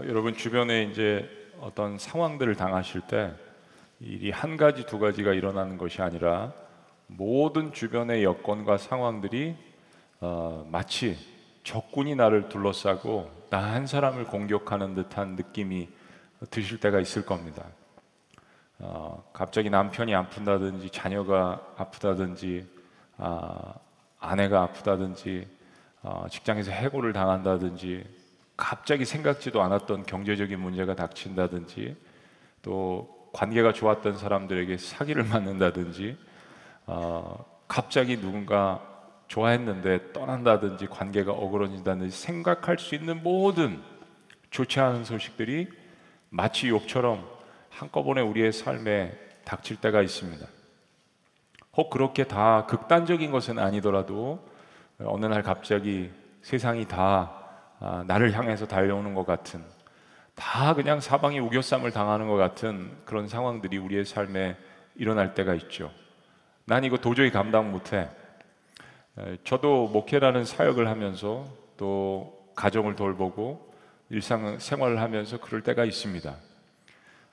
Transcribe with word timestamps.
어, 0.00 0.02
여러분 0.06 0.34
주변에 0.34 0.84
이제 0.84 1.28
어떤 1.60 1.98
상황들을 1.98 2.54
당하실 2.54 3.02
때 3.02 3.34
일이 4.00 4.30
한 4.30 4.56
가지 4.56 4.86
두 4.86 4.98
가지가 4.98 5.34
일어나는 5.34 5.76
것이 5.76 6.00
아니라 6.00 6.54
모든 7.06 7.72
주변의 7.72 8.24
여건과 8.24 8.78
상황들이 8.78 9.56
어, 10.20 10.66
마치 10.70 11.18
적군이 11.64 12.14
나를 12.14 12.48
둘러싸고 12.48 13.30
나 13.50 13.60
한 13.60 13.86
사람을 13.86 14.24
공격하는 14.24 14.94
듯한 14.94 15.36
느낌이 15.36 15.88
드실 16.50 16.80
때가 16.80 16.98
있을 17.00 17.26
겁니다. 17.26 17.66
어, 18.78 19.22
갑자기 19.34 19.68
남편이 19.68 20.14
아픈다든지 20.14 20.88
자녀가 20.90 21.60
아프다든지 21.76 22.66
아, 23.18 23.74
아내가 24.18 24.62
아프다든지 24.62 25.46
어, 26.02 26.24
직장에서 26.30 26.70
해고를 26.70 27.12
당한다든지 27.12 28.19
갑자기 28.60 29.04
생각지도 29.04 29.62
않았던 29.62 30.04
경제적인 30.04 30.60
문제가 30.60 30.94
닥친다든지 30.94 31.96
또 32.62 33.30
관계가 33.32 33.72
좋았던 33.72 34.18
사람들에게 34.18 34.76
사기를 34.76 35.24
맞는다든지 35.24 36.16
어, 36.86 37.44
갑자기 37.66 38.20
누군가 38.20 38.86
좋아했는데 39.28 40.12
떠난다든지 40.12 40.88
관계가 40.88 41.32
어그러진다든지 41.32 42.14
생각할 42.14 42.78
수 42.78 42.94
있는 42.94 43.22
모든 43.22 43.80
좋지 44.50 44.78
않은 44.78 45.04
소식들이 45.04 45.68
마치 46.28 46.68
욕처럼 46.68 47.26
한꺼번에 47.70 48.20
우리의 48.20 48.52
삶에 48.52 49.16
닥칠 49.44 49.76
때가 49.76 50.02
있습니다. 50.02 50.46
혹 51.76 51.88
그렇게 51.88 52.24
다 52.24 52.66
극단적인 52.66 53.30
것은 53.30 53.58
아니더라도 53.58 54.46
어느 54.98 55.24
날 55.26 55.42
갑자기 55.42 56.10
세상이 56.42 56.86
다 56.86 57.39
아, 57.80 58.04
나를 58.06 58.36
향해서 58.36 58.66
달려오는 58.66 59.14
것 59.14 59.26
같은 59.26 59.64
다 60.34 60.74
그냥 60.74 61.00
사방이 61.00 61.40
우겨쌈을 61.40 61.90
당하는 61.90 62.28
것 62.28 62.36
같은 62.36 62.96
그런 63.04 63.26
상황들이 63.26 63.76
우리의 63.78 64.04
삶에 64.04 64.56
일어날 64.94 65.34
때가 65.34 65.54
있죠. 65.54 65.90
난 66.64 66.84
이거 66.84 66.96
도저히 66.98 67.30
감당 67.30 67.70
못해. 67.72 68.08
저도 69.44 69.88
목회라는 69.88 70.44
사역을 70.44 70.88
하면서 70.88 71.46
또 71.76 72.48
가정을 72.54 72.96
돌보고 72.96 73.72
일상 74.08 74.58
생활을 74.58 75.00
하면서 75.00 75.38
그럴 75.38 75.62
때가 75.62 75.84
있습니다. 75.84 76.34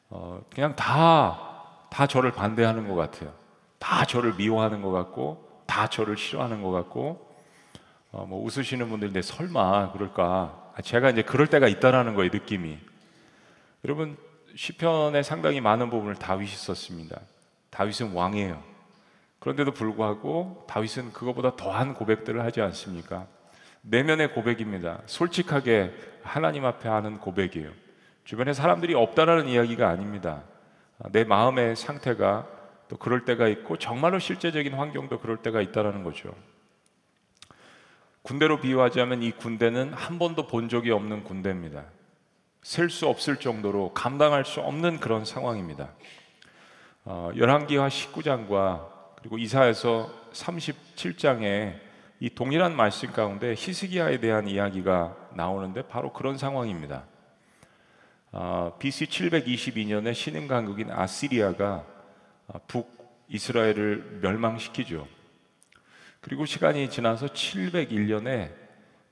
어, 0.09 0.41
그냥 0.53 0.75
다, 0.75 1.85
다 1.89 2.07
저를 2.07 2.31
반대하는 2.31 2.87
것 2.87 2.95
같아요. 2.95 3.33
다 3.79 4.05
저를 4.05 4.33
미워하는 4.35 4.81
것 4.81 4.91
같고, 4.91 5.63
다 5.65 5.87
저를 5.87 6.17
싫어하는 6.17 6.61
것 6.61 6.71
같고, 6.71 7.26
어, 8.17 8.25
뭐 8.25 8.43
웃으시는 8.43 8.89
분들인데 8.89 9.21
설마 9.21 9.91
그럴까? 9.91 10.71
아, 10.75 10.81
제가 10.81 11.11
이제 11.11 11.21
그럴 11.21 11.45
때가 11.45 11.67
있다라는 11.67 12.15
거예요, 12.15 12.31
느낌이. 12.33 12.79
여러분 13.85 14.17
시편에 14.55 15.21
상당히 15.21 15.61
많은 15.61 15.91
부분을 15.91 16.15
다윗이 16.15 16.49
썼습니다. 16.49 17.21
다윗은 17.69 18.13
왕이에요. 18.13 18.63
그런데도 19.37 19.71
불구하고 19.71 20.65
다윗은 20.67 21.13
그것보다 21.13 21.55
더한 21.55 21.93
고백들을 21.93 22.43
하지 22.43 22.59
않습니까? 22.61 23.27
내면의 23.81 24.33
고백입니다. 24.33 25.01
솔직하게 25.05 25.93
하나님 26.23 26.65
앞에 26.65 26.89
하는 26.89 27.19
고백이에요. 27.19 27.69
주변에 28.25 28.51
사람들이 28.53 28.95
없다라는 28.95 29.47
이야기가 29.47 29.87
아닙니다. 29.87 30.41
내 31.11 31.23
마음의 31.23 31.75
상태가 31.75 32.47
또 32.87 32.97
그럴 32.97 33.25
때가 33.25 33.47
있고 33.47 33.77
정말로 33.77 34.17
실제적인 34.17 34.73
환경도 34.73 35.19
그럴 35.19 35.37
때가 35.37 35.61
있다라는 35.61 36.03
거죠. 36.03 36.33
군대로 38.27 38.59
비유하자면 38.59 39.23
이 39.23 39.31
군대는 39.31 39.93
한 39.93 40.19
번도 40.19 40.47
본 40.47 40.67
적이 40.67 40.91
없는 40.91 41.23
군대입니다. 41.23 41.85
셀 42.61 42.89
수 42.89 43.07
없을 43.07 43.37
정도로 43.37 43.93
감당할 43.93 44.43
수 44.43 44.59
없는 44.59 44.99
그런 44.99 45.23
상황입니다. 45.23 45.93
어, 47.05 47.31
열왕기하 47.37 47.87
19장과 47.87 48.89
그리고 49.15 49.37
이사에서 49.37 50.11
37장에 50.33 51.79
이 52.19 52.29
동일한 52.29 52.75
말씀 52.75 53.13
가운데 53.13 53.55
히스기야에 53.57 54.19
대한 54.19 54.49
이야기가 54.49 55.15
나오는데 55.33 55.83
바로 55.83 56.11
그런 56.11 56.37
상황입니다. 56.37 57.05
어, 58.33 58.75
BC 58.77 59.05
722년에 59.05 60.13
신임 60.13 60.49
강국인 60.49 60.91
아시리아가 60.91 61.85
어, 62.47 62.59
북 62.67 63.23
이스라엘을 63.29 64.19
멸망시키죠. 64.21 65.16
그리고 66.27 66.45
시간이 66.45 66.89
지나서 66.89 67.27
701년에 67.27 68.51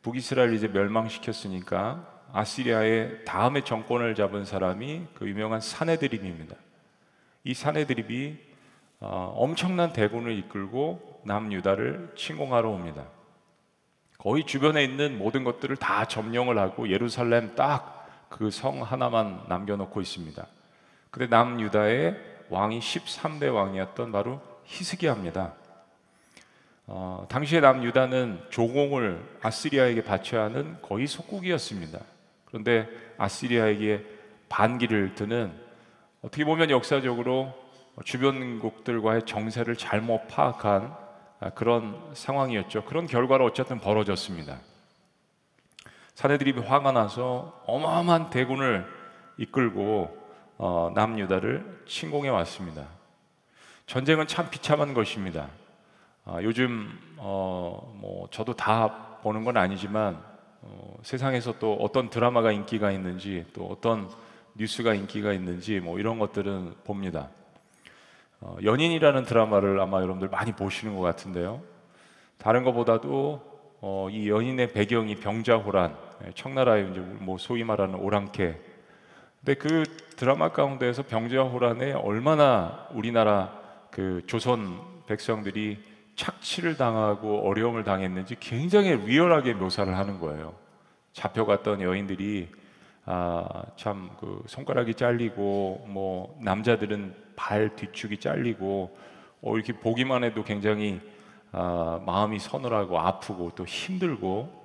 북이스라엘 0.01 0.53
이제 0.53 0.67
멸망시켰으니까 0.67 2.05
아시리아의 2.33 3.23
다음에 3.23 3.63
정권을 3.63 4.15
잡은 4.15 4.43
사람이 4.43 5.07
그 5.13 5.25
유명한 5.29 5.61
사네드립입니다. 5.61 6.57
이 7.45 7.53
사네드립이 7.53 8.37
어, 8.99 9.33
엄청난 9.37 9.93
대군을 9.93 10.37
이끌고 10.39 11.21
남유다를 11.25 12.11
침공하러 12.17 12.69
옵니다. 12.69 13.05
거의 14.17 14.45
주변에 14.45 14.83
있는 14.83 15.17
모든 15.17 15.45
것들을 15.45 15.73
다 15.77 16.05
점령을 16.05 16.59
하고 16.59 16.89
예루살렘 16.89 17.55
딱 17.55 17.95
그 18.27 18.49
성 18.51 18.81
하나만 18.81 19.45
남겨놓고 19.47 20.01
있습니다. 20.01 20.45
근데 21.09 21.27
남유다의 21.27 22.17
왕이 22.49 22.79
13대 22.79 23.53
왕이었던 23.53 24.11
바로 24.11 24.41
히스기야입니다. 24.65 25.53
어, 26.87 27.25
당시에 27.29 27.61
남유다는 27.61 28.45
조공을 28.49 29.39
아시리아에게 29.41 30.03
바쳐야 30.03 30.43
하는 30.43 30.77
거의 30.81 31.07
속국이었습니다. 31.07 31.99
그런데 32.45 32.87
아시리아에게 33.17 34.05
반기를 34.49 35.15
드는 35.15 35.51
어떻게 36.21 36.45
보면 36.45 36.69
역사적으로 36.69 37.53
주변국들과의 38.03 39.23
정세를 39.25 39.75
잘못 39.75 40.27
파악한 40.27 40.95
그런 41.55 42.11
상황이었죠. 42.13 42.85
그런 42.85 43.07
결과로 43.07 43.45
어쨌든 43.45 43.79
벌어졌습니다. 43.79 44.59
사내들이 46.13 46.53
화가 46.53 46.91
나서 46.91 47.61
어마어마한 47.65 48.29
대군을 48.29 48.85
이끌고 49.37 50.25
어, 50.57 50.91
남유다를 50.95 51.83
침공해 51.85 52.29
왔습니다. 52.29 52.87
전쟁은 53.85 54.27
참 54.27 54.49
비참한 54.49 54.93
것입니다. 54.93 55.49
아, 56.27 56.41
요즘 56.41 56.89
어, 57.17 57.93
뭐 58.01 58.27
저도 58.31 58.55
다 58.55 59.19
보는 59.21 59.43
건 59.43 59.57
아니지만 59.57 60.19
어, 60.61 60.97
세상에서 61.03 61.59
또 61.59 61.75
어떤 61.75 62.09
드라마가 62.09 62.51
인기가 62.51 62.91
있는지 62.91 63.45
또 63.53 63.67
어떤 63.67 64.09
뉴스가 64.55 64.95
인기가 64.95 65.33
있는지 65.33 65.79
뭐 65.79 65.99
이런 65.99 66.17
것들은 66.17 66.73
봅니다. 66.83 67.29
어, 68.41 68.57
연인이라는 68.63 69.23
드라마를 69.23 69.79
아마 69.79 70.01
여러분들 70.01 70.29
많이 70.29 70.51
보시는 70.51 70.95
것 70.95 71.01
같은데요. 71.01 71.61
다른 72.39 72.63
것보다도 72.63 73.77
어, 73.81 74.07
이 74.09 74.27
연인의 74.27 74.73
배경이 74.73 75.17
병자호란, 75.17 75.95
예, 76.25 76.31
청나라의 76.33 76.89
이제 76.89 77.01
뭐 77.01 77.37
소위 77.37 77.63
말하는 77.63 77.99
오랑캐. 77.99 78.59
근데 79.41 79.53
그 79.53 79.83
드라마 80.15 80.49
가운데에서 80.49 81.03
병자호란에 81.03 81.91
얼마나 81.91 82.87
우리나라 82.93 83.61
그 83.91 84.23
조선 84.25 84.79
백성들이 85.05 85.93
착취를 86.15 86.77
당하고 86.77 87.47
어려움을 87.47 87.83
당했는지 87.83 88.37
굉장히 88.39 88.95
리얼하게 88.95 89.53
묘사를 89.53 89.95
하는 89.97 90.19
거예요. 90.19 90.55
잡혀갔던 91.13 91.81
여인들이 91.81 92.49
아, 93.05 93.63
참 93.75 94.09
그 94.19 94.43
손가락이 94.47 94.95
잘리고 94.95 95.85
뭐 95.87 96.37
남자들은 96.41 97.15
발 97.35 97.75
뒤축이 97.75 98.17
잘리고 98.19 98.97
어, 99.41 99.55
이렇게 99.55 99.73
보기만 99.73 100.23
해도 100.23 100.43
굉장히 100.43 100.99
아, 101.51 102.01
마음이 102.05 102.39
서늘하고 102.39 102.99
아프고 102.99 103.51
또 103.55 103.65
힘들고 103.65 104.63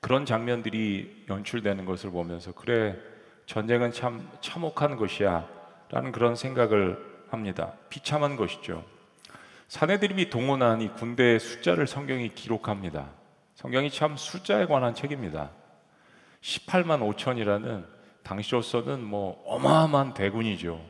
그런 0.00 0.24
장면들이 0.24 1.26
연출되는 1.28 1.84
것을 1.84 2.10
보면서 2.10 2.52
그래 2.52 2.96
전쟁은 3.46 3.92
참 3.92 4.28
참혹한 4.40 4.96
것이야라는 4.96 6.12
그런 6.12 6.34
생각을 6.34 6.98
합니다. 7.30 7.72
비참한 7.88 8.36
것이죠. 8.36 8.84
사내들이 9.68 10.30
동원한 10.30 10.80
이 10.80 10.88
군대의 10.88 11.40
숫자를 11.40 11.86
성경이 11.86 12.34
기록합니다. 12.34 13.10
성경이 13.54 13.90
참 13.90 14.16
숫자에 14.16 14.66
관한 14.66 14.94
책입니다. 14.94 15.50
18만 16.40 17.14
5천이라는 17.14 17.84
당시로서는 18.22 19.02
뭐 19.04 19.42
어마어마한 19.46 20.14
대군이죠. 20.14 20.80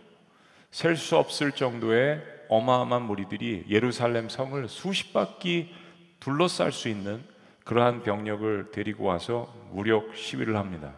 셀 0.71 0.97
수 0.97 1.17
없을 1.17 1.53
정도의 1.53 2.23
어마어마한 2.49 3.03
무리들이 3.03 3.67
예루살렘 3.69 4.29
성을 4.29 4.69
수십 4.69 5.13
바퀴 5.13 5.75
둘러쌀 6.21 6.73
수 6.73 6.89
있는 6.89 7.23
그러한 7.65 8.03
병력을 8.03 8.71
데리고 8.71 9.05
와서 9.05 9.53
무력 9.73 10.15
시위를 10.15 10.57
합니다. 10.57 10.95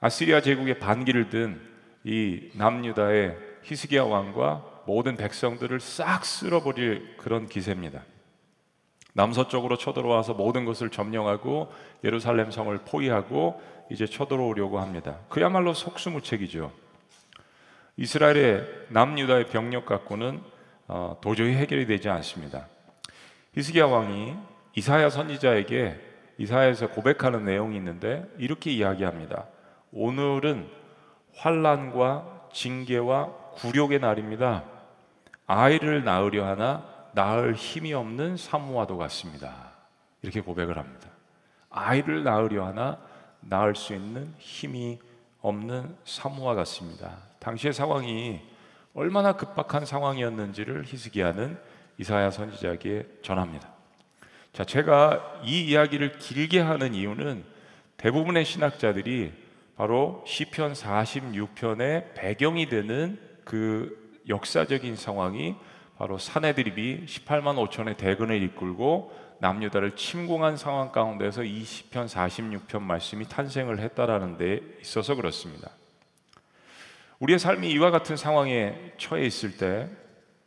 아시리아 0.00 0.40
제국의 0.40 0.78
반기를 0.78 1.30
든 1.30 1.70
이 2.04 2.50
남유다의 2.54 3.36
히스기야 3.62 4.04
왕과 4.04 4.64
모든 4.90 5.16
백성들을 5.16 5.78
싹 5.78 6.24
쓸어버릴 6.24 7.16
그런 7.16 7.46
기세입니다. 7.46 8.02
남서쪽으로 9.12 9.78
쳐들어와서 9.78 10.34
모든 10.34 10.64
것을 10.64 10.90
점령하고 10.90 11.72
예루살렘 12.02 12.50
성을 12.50 12.76
포위하고 12.78 13.62
이제 13.88 14.04
쳐들어오려고 14.04 14.80
합니다. 14.80 15.18
그야말로 15.28 15.74
속수무책이죠. 15.74 16.72
이스라엘의 17.98 18.66
남유다의 18.88 19.46
병력 19.46 19.86
갖고는 19.86 20.40
어, 20.88 21.16
도저히 21.20 21.54
해결이 21.54 21.86
되지 21.86 22.08
않습니다. 22.08 22.66
히스기야 23.54 23.86
왕이 23.86 24.34
이사야 24.74 25.10
선지자에게 25.10 26.00
이사야에서 26.38 26.88
고백하는 26.88 27.44
내용이 27.44 27.76
있는데 27.76 28.28
이렇게 28.38 28.72
이야기합니다. 28.72 29.46
오늘은 29.92 30.68
환란과 31.36 32.48
징계와 32.52 33.28
굴욕의 33.54 34.00
날입니다. 34.00 34.64
아이를 35.52 36.04
낳으려 36.04 36.46
하나 36.46 36.86
낳을 37.12 37.54
힘이 37.54 37.92
없는 37.92 38.36
사모와도 38.36 38.96
같습니다. 38.98 39.72
이렇게 40.22 40.40
고백을 40.40 40.78
합니다. 40.78 41.08
아이를 41.70 42.22
낳으려 42.22 42.66
하나 42.66 43.00
낳을 43.40 43.74
수 43.74 43.92
있는 43.92 44.32
힘이 44.38 45.00
없는 45.40 45.96
사모와 46.04 46.54
같습니다. 46.54 47.16
당시의 47.40 47.72
상황이 47.72 48.40
얼마나 48.94 49.32
급박한 49.32 49.86
상황이었는지를 49.86 50.84
히스기야는 50.86 51.58
이사야 51.98 52.30
선지자에게 52.30 53.18
전합니다. 53.22 53.72
자, 54.52 54.64
제가 54.64 55.40
이 55.42 55.64
이야기를 55.64 56.18
길게 56.18 56.60
하는 56.60 56.94
이유는 56.94 57.44
대부분의 57.96 58.44
신학자들이 58.44 59.32
바로 59.76 60.22
시편 60.28 60.74
46편의 60.74 62.14
배경이 62.14 62.68
되는 62.68 63.18
그 63.44 63.98
역사적인 64.30 64.96
상황이 64.96 65.56
바로 65.98 66.16
사내드립이 66.16 67.04
18만 67.04 67.68
5천의 67.68 67.98
대군을 67.98 68.42
이끌고 68.42 69.12
남유다를 69.40 69.96
침공한 69.96 70.56
상황 70.56 70.92
가운데서 70.92 71.44
이 71.44 71.62
시편 71.62 72.06
46편 72.06 72.80
말씀이 72.80 73.26
탄생을 73.28 73.80
했다라는 73.80 74.38
데 74.38 74.60
있어서 74.80 75.14
그렇습니다. 75.14 75.70
우리의 77.18 77.38
삶이 77.38 77.70
이와 77.70 77.90
같은 77.90 78.16
상황에 78.16 78.92
처해 78.96 79.26
있을 79.26 79.58
때 79.58 79.90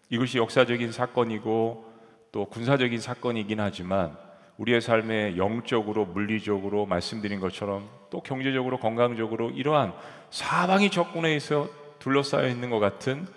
이것이 0.10 0.40
역사적인 0.40 0.92
사건이고 0.92 1.92
또 2.32 2.46
군사적인 2.46 3.00
사건이긴 3.00 3.60
하지만 3.60 4.18
우리의 4.58 4.82
삶에 4.82 5.38
영적으로 5.38 6.06
물리적으로 6.06 6.86
말씀드린 6.86 7.40
것처럼 7.40 7.88
또 8.10 8.22
경제적으로 8.22 8.80
건강적으로 8.80 9.52
이러한 9.52 9.94
사방이 10.30 10.90
적군에 10.90 11.36
있어 11.36 11.70
둘러싸여 12.00 12.48
있는 12.48 12.70
것 12.70 12.80
같은 12.80 13.28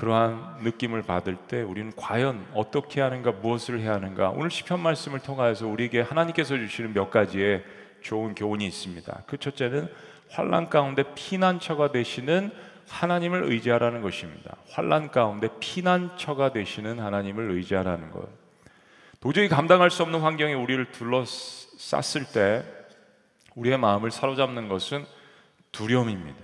그러한 0.00 0.60
느낌을 0.62 1.02
받을 1.02 1.36
때 1.36 1.60
우리는 1.60 1.92
과연 1.94 2.46
어떻게 2.54 3.02
하는가 3.02 3.32
무엇을 3.32 3.80
해야 3.80 3.92
하는가 3.92 4.30
오늘 4.30 4.50
시편 4.50 4.80
말씀을 4.80 5.20
통하여서 5.20 5.66
우리에게 5.66 6.00
하나님께서 6.00 6.56
주시는 6.56 6.94
몇 6.94 7.10
가지의 7.10 7.62
좋은 8.00 8.34
교훈이 8.34 8.66
있습니다. 8.66 9.24
그 9.26 9.36
첫째는 9.36 9.92
환란 10.30 10.70
가운데 10.70 11.04
피난처가 11.14 11.92
되시는 11.92 12.50
하나님을 12.88 13.44
의지하라는 13.44 14.00
것입니다. 14.00 14.56
환란 14.70 15.10
가운데 15.10 15.48
피난처가 15.60 16.54
되시는 16.54 16.98
하나님을 16.98 17.50
의지하라는 17.50 18.10
것. 18.10 18.26
도저히 19.20 19.50
감당할 19.50 19.90
수 19.90 20.02
없는 20.02 20.20
환경에 20.20 20.54
우리를 20.54 20.92
둘러쌌을 20.92 22.24
때 22.32 22.64
우리의 23.54 23.76
마음을 23.76 24.10
사로잡는 24.10 24.68
것은 24.68 25.04
두려움입니다. 25.72 26.38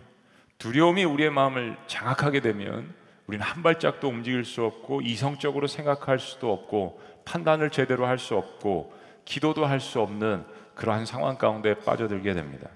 두려움이 0.58 1.05
우리의 1.05 1.31
마음을 1.31 1.79
장악하게 1.87 2.41
되면 2.41 3.06
우리는 3.26 3.44
한 3.44 3.62
발짝도 3.62 4.08
움직일 4.08 4.44
수 4.44 4.64
없고 4.64 5.00
이성적으로 5.02 5.67
생각할 5.67 6.19
수도 6.19 6.52
없고 6.52 7.00
판단을 7.25 7.70
제대로 7.70 8.06
할 8.06 8.19
수 8.19 8.37
없고 8.37 8.93
기도도 9.25 9.67
할 9.67 9.81
수 9.81 10.00
없는 10.00 10.44
그러한 10.75 11.06
상황 11.06 11.37
가운데 11.37 11.75
빠져들게 11.75 12.34
됩니다. 12.34 12.70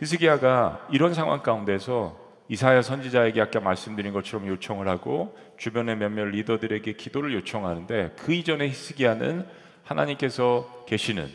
히스기야가 0.00 0.88
이런 0.90 1.12
상황 1.12 1.42
가운데서 1.42 2.24
이사야 2.48 2.82
선지자에게 2.82 3.40
아까 3.40 3.60
말씀드린 3.60 4.12
것처럼 4.12 4.46
요청을 4.48 4.88
하고 4.88 5.36
주변의 5.56 5.96
몇몇 5.96 6.24
리더들에게 6.26 6.92
기도를 6.94 7.32
요청하는데 7.34 8.16
그 8.18 8.32
이전에 8.32 8.68
히스기야는 8.68 9.46
하나님께서 9.84 10.84
계시는 10.86 11.28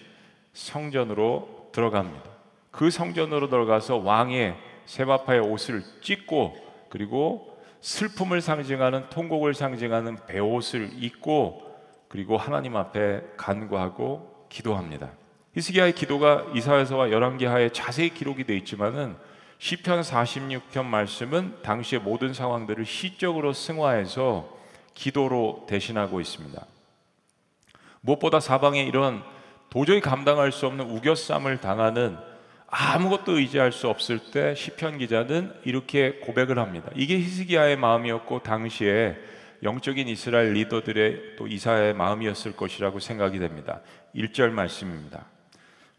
성전으로 0.53 1.69
들어갑니다. 1.71 2.29
그 2.71 2.89
성전으로 2.89 3.50
들어가서 3.50 3.97
왕의 3.97 4.55
세마파의 4.85 5.41
옷을 5.41 5.83
찢고 6.01 6.55
그리고 6.89 7.58
슬픔을 7.81 8.41
상징하는 8.41 9.09
통곡을 9.09 9.53
상징하는 9.53 10.17
베옷을 10.27 10.91
입고 11.01 11.69
그리고 12.07 12.37
하나님 12.37 12.75
앞에 12.75 13.21
간구하고 13.37 14.47
기도합니다. 14.49 15.11
히스기야의 15.55 15.93
기도가 15.93 16.45
이사야서와 16.53 17.11
열왕기하에 17.11 17.69
자세히 17.69 18.09
기록이 18.09 18.43
되어 18.43 18.55
있지만은 18.57 19.15
시편 19.59 20.01
46편 20.01 20.85
말씀은 20.85 21.61
당시의 21.61 22.01
모든 22.01 22.33
상황들을 22.33 22.85
시적으로 22.85 23.53
승화해서 23.53 24.57
기도로 24.93 25.65
대신하고 25.67 26.21
있습니다. 26.21 26.65
무엇보다 28.01 28.39
사방에 28.39 28.83
이런 28.83 29.21
도저히 29.69 30.01
감당할 30.01 30.51
수 30.51 30.65
없는 30.65 30.89
우겨쌈을 30.89 31.59
당하는 31.59 32.17
아무것도 32.71 33.38
의지할 33.38 33.71
수 33.71 33.89
없을 33.89 34.19
때 34.31 34.54
시편 34.56 35.00
기자는 35.00 35.54
이렇게 35.66 36.19
고백을 36.21 36.60
합니다. 36.60 36.89
이게 36.95 37.18
히스기야의 37.18 37.77
마음이었고 37.77 38.44
당시에 38.44 39.18
영적인 39.63 40.07
이스라엘 40.07 40.54
리더들의 40.54 41.36
또 41.38 41.48
이사의 41.48 41.94
마음이었을 41.94 42.56
것이라고 42.56 43.00
생각이 43.00 43.39
됩니다. 43.39 43.81
1절 44.16 44.51
말씀입니다. 44.51 45.25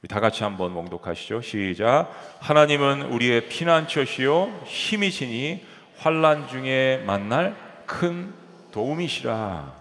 다 0.08 0.18
같이 0.18 0.44
한번 0.44 0.72
몽독하시죠. 0.72 1.42
시작. 1.42 2.10
하나님은 2.40 3.02
우리의 3.02 3.48
피난처시요 3.48 4.62
힘이시니 4.64 5.66
환란 5.98 6.48
중에 6.48 7.02
만날 7.06 7.54
큰 7.84 8.32
도움이시라. 8.72 9.79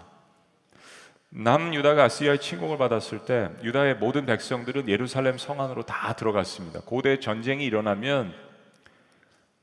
남유다가 1.31 2.05
아시아의 2.05 2.39
침공을 2.39 2.77
받았을 2.77 3.25
때 3.25 3.49
유다의 3.63 3.97
모든 3.97 4.25
백성들은 4.25 4.89
예루살렘 4.89 5.37
성 5.37 5.61
안으로 5.61 5.83
다 5.83 6.13
들어갔습니다. 6.13 6.81
고대 6.81 7.19
전쟁이 7.19 7.65
일어나면 7.65 8.33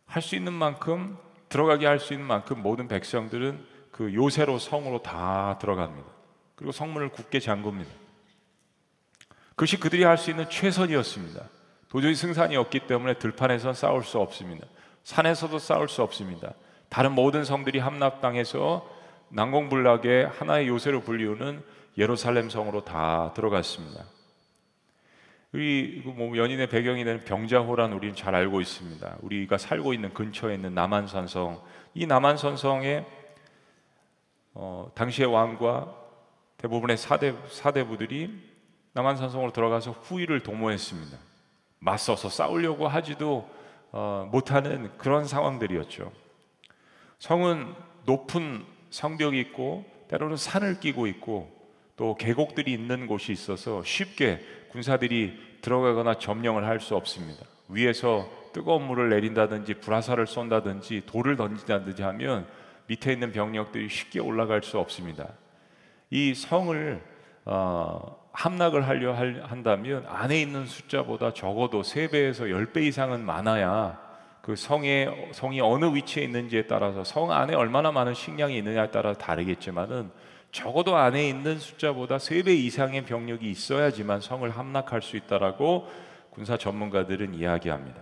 할 0.06 0.22
수 0.22 0.36
있는 0.36 0.52
만큼 0.52 1.18
들어가게 1.48 1.86
할 1.86 1.98
수 1.98 2.12
있는 2.12 2.26
만큼 2.26 2.62
모든 2.62 2.86
백성들은 2.86 3.64
그 3.90 4.14
요새로 4.14 4.58
성으로 4.58 5.02
다 5.02 5.58
들어갑니다. 5.60 6.08
그리고 6.54 6.70
성문을 6.72 7.08
굳게 7.10 7.40
잠굽니다. 7.40 7.90
그것이 9.50 9.80
그들이 9.80 10.04
할 10.04 10.18
수 10.18 10.30
있는 10.30 10.48
최선이었습니다. 10.48 11.42
도저히 11.88 12.14
승산이 12.14 12.56
없기 12.56 12.80
때문에 12.80 13.14
들판에서 13.14 13.72
싸울 13.72 14.04
수 14.04 14.20
없습니다. 14.20 14.66
산에서도 15.02 15.58
싸울 15.58 15.88
수 15.88 16.02
없습니다. 16.02 16.52
다른 16.88 17.12
모든 17.12 17.44
성들이 17.44 17.78
함락당해서 17.78 18.88
난공불락의 19.28 20.28
하나의 20.28 20.68
요새로 20.68 21.00
불리우는 21.00 21.62
예루살렘 21.98 22.50
성으로 22.50 22.84
다 22.84 23.32
들어갔습니다. 23.34 24.04
우리 25.52 26.02
뭐 26.04 26.36
연인의 26.36 26.68
배경이 26.68 27.04
되는 27.04 27.24
병자호란 27.24 27.92
우리는 27.92 28.14
잘 28.14 28.34
알고 28.34 28.60
있습니다. 28.60 29.16
우리가 29.22 29.56
살고 29.56 29.94
있는 29.94 30.12
근처에 30.12 30.54
있는 30.54 30.74
남한산성, 30.74 31.62
이 31.94 32.06
남한산성에 32.06 33.06
어, 34.54 34.90
당시의 34.94 35.32
왕과 35.32 35.94
대부분의 36.58 36.96
사대 36.96 37.34
사대부들이 37.48 38.56
남한산성으로 38.92 39.52
들어가서 39.52 39.92
후위를 39.92 40.40
도모했습니다. 40.42 41.16
맞서서 41.78 42.28
싸우려고 42.28 42.88
하지도 42.88 43.48
어, 43.92 44.28
못하는 44.30 44.90
그런 44.98 45.26
상황들이었죠. 45.26 46.12
성은 47.18 47.74
높은 48.04 48.64
성벽이 48.96 49.38
있고 49.40 49.84
때로는 50.08 50.38
산을 50.38 50.80
끼고 50.80 51.06
있고 51.06 51.54
또 51.96 52.14
계곡들이 52.14 52.72
있는 52.72 53.06
곳이 53.06 53.30
있어서 53.30 53.82
쉽게 53.82 54.40
군사들이 54.70 55.38
들어가거나 55.60 56.14
점령을 56.18 56.64
할 56.66 56.80
수 56.80 56.96
없습니다. 56.96 57.44
위에서 57.68 58.28
뜨거운 58.54 58.86
물을 58.86 59.10
내린다든지 59.10 59.74
불화살을 59.74 60.26
쏜다든지 60.26 61.02
돌을 61.04 61.36
던진다든지 61.36 62.02
하면 62.02 62.46
밑에 62.86 63.12
있는 63.12 63.32
병력들이 63.32 63.88
쉽게 63.88 64.20
올라갈 64.20 64.62
수 64.62 64.78
없습니다. 64.78 65.28
이 66.08 66.32
성을 66.34 67.02
어, 67.44 68.28
함락을 68.32 68.88
하려 68.88 69.12
한다면 69.12 70.06
안에 70.08 70.40
있는 70.40 70.64
숫자보다 70.64 71.34
적어도 71.34 71.82
3배에서 71.82 72.50
10배 72.50 72.82
이상은 72.84 73.24
많아야 73.24 74.05
그 74.46 74.54
성의 74.54 75.32
성이 75.32 75.60
어느 75.60 75.92
위치에 75.92 76.22
있는지에 76.22 76.68
따라서 76.68 77.02
성 77.02 77.32
안에 77.32 77.56
얼마나 77.56 77.90
많은 77.90 78.14
식량이 78.14 78.56
있느냐에 78.58 78.92
따라 78.92 79.12
다르겠지만은 79.12 80.12
적어도 80.52 80.94
안에 80.94 81.28
있는 81.28 81.58
숫자보다 81.58 82.18
3배 82.18 82.56
이상의 82.56 83.04
병력이 83.06 83.50
있어야지만 83.50 84.20
성을 84.20 84.48
함락할 84.48 85.02
수 85.02 85.16
있다라고 85.16 85.90
군사 86.30 86.56
전문가들은 86.56 87.34
이야기합니다. 87.34 88.00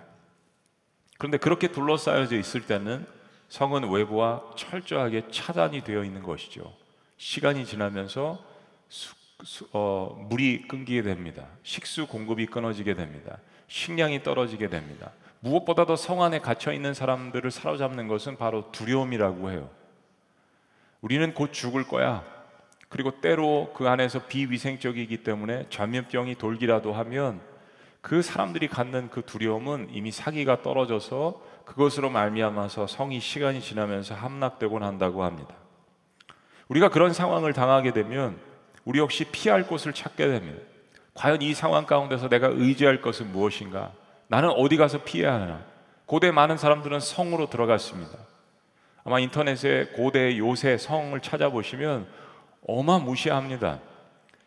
그런데 1.16 1.38
그렇게 1.38 1.68
둘러싸여져 1.68 2.36
있을 2.36 2.66
때는 2.66 3.06
성은 3.48 3.88
외부와 3.88 4.42
철저하게 4.54 5.28
차단이 5.30 5.82
되어 5.82 6.04
있는 6.04 6.22
것이죠. 6.22 6.74
시간이 7.16 7.64
지나면서 7.64 8.38
수, 8.90 9.66
어, 9.72 10.26
물이 10.28 10.68
끊기게 10.68 11.00
됩니다. 11.00 11.46
식수 11.62 12.06
공급이 12.06 12.44
끊어지게 12.44 12.92
됩니다. 12.92 13.38
식량이 13.68 14.22
떨어지게 14.22 14.68
됩니다. 14.68 15.10
무엇보다도 15.44 15.96
성 15.96 16.22
안에 16.22 16.38
갇혀 16.38 16.72
있는 16.72 16.94
사람들을 16.94 17.50
사로잡는 17.50 18.08
것은 18.08 18.36
바로 18.36 18.72
두려움이라고 18.72 19.50
해요. 19.50 19.68
우리는 21.02 21.34
곧 21.34 21.52
죽을 21.52 21.86
거야. 21.86 22.24
그리고 22.88 23.20
때로 23.20 23.70
그 23.76 23.86
안에서 23.86 24.20
비위생적이기 24.26 25.18
때문에 25.18 25.66
전염병이 25.68 26.36
돌기라도 26.36 26.94
하면 26.94 27.42
그 28.00 28.22
사람들이 28.22 28.68
갖는 28.68 29.10
그 29.10 29.22
두려움은 29.22 29.88
이미 29.92 30.10
사기가 30.12 30.62
떨어져서 30.62 31.42
그것으로 31.66 32.08
말미암아서 32.08 32.86
성이 32.86 33.20
시간이 33.20 33.60
지나면서 33.60 34.14
함락되곤 34.14 34.82
한다고 34.82 35.24
합니다. 35.24 35.54
우리가 36.68 36.88
그런 36.88 37.12
상황을 37.12 37.52
당하게 37.52 37.92
되면 37.92 38.38
우리 38.86 38.98
역시 38.98 39.26
피할 39.30 39.66
곳을 39.66 39.92
찾게 39.92 40.26
됩니다. 40.26 40.62
과연 41.12 41.42
이 41.42 41.52
상황 41.52 41.84
가운데서 41.84 42.30
내가 42.30 42.48
의지할 42.48 43.02
것은 43.02 43.30
무엇인가? 43.30 43.92
나는 44.28 44.50
어디 44.50 44.76
가서 44.76 45.04
피해야 45.04 45.34
하나? 45.34 45.64
고대 46.06 46.30
많은 46.30 46.56
사람들은 46.56 47.00
성으로 47.00 47.50
들어갔습니다. 47.50 48.18
아마 49.04 49.18
인터넷에 49.18 49.86
고대 49.94 50.38
요새 50.38 50.78
성을 50.78 51.18
찾아보시면 51.20 52.06
어마무시합니다. 52.66 53.80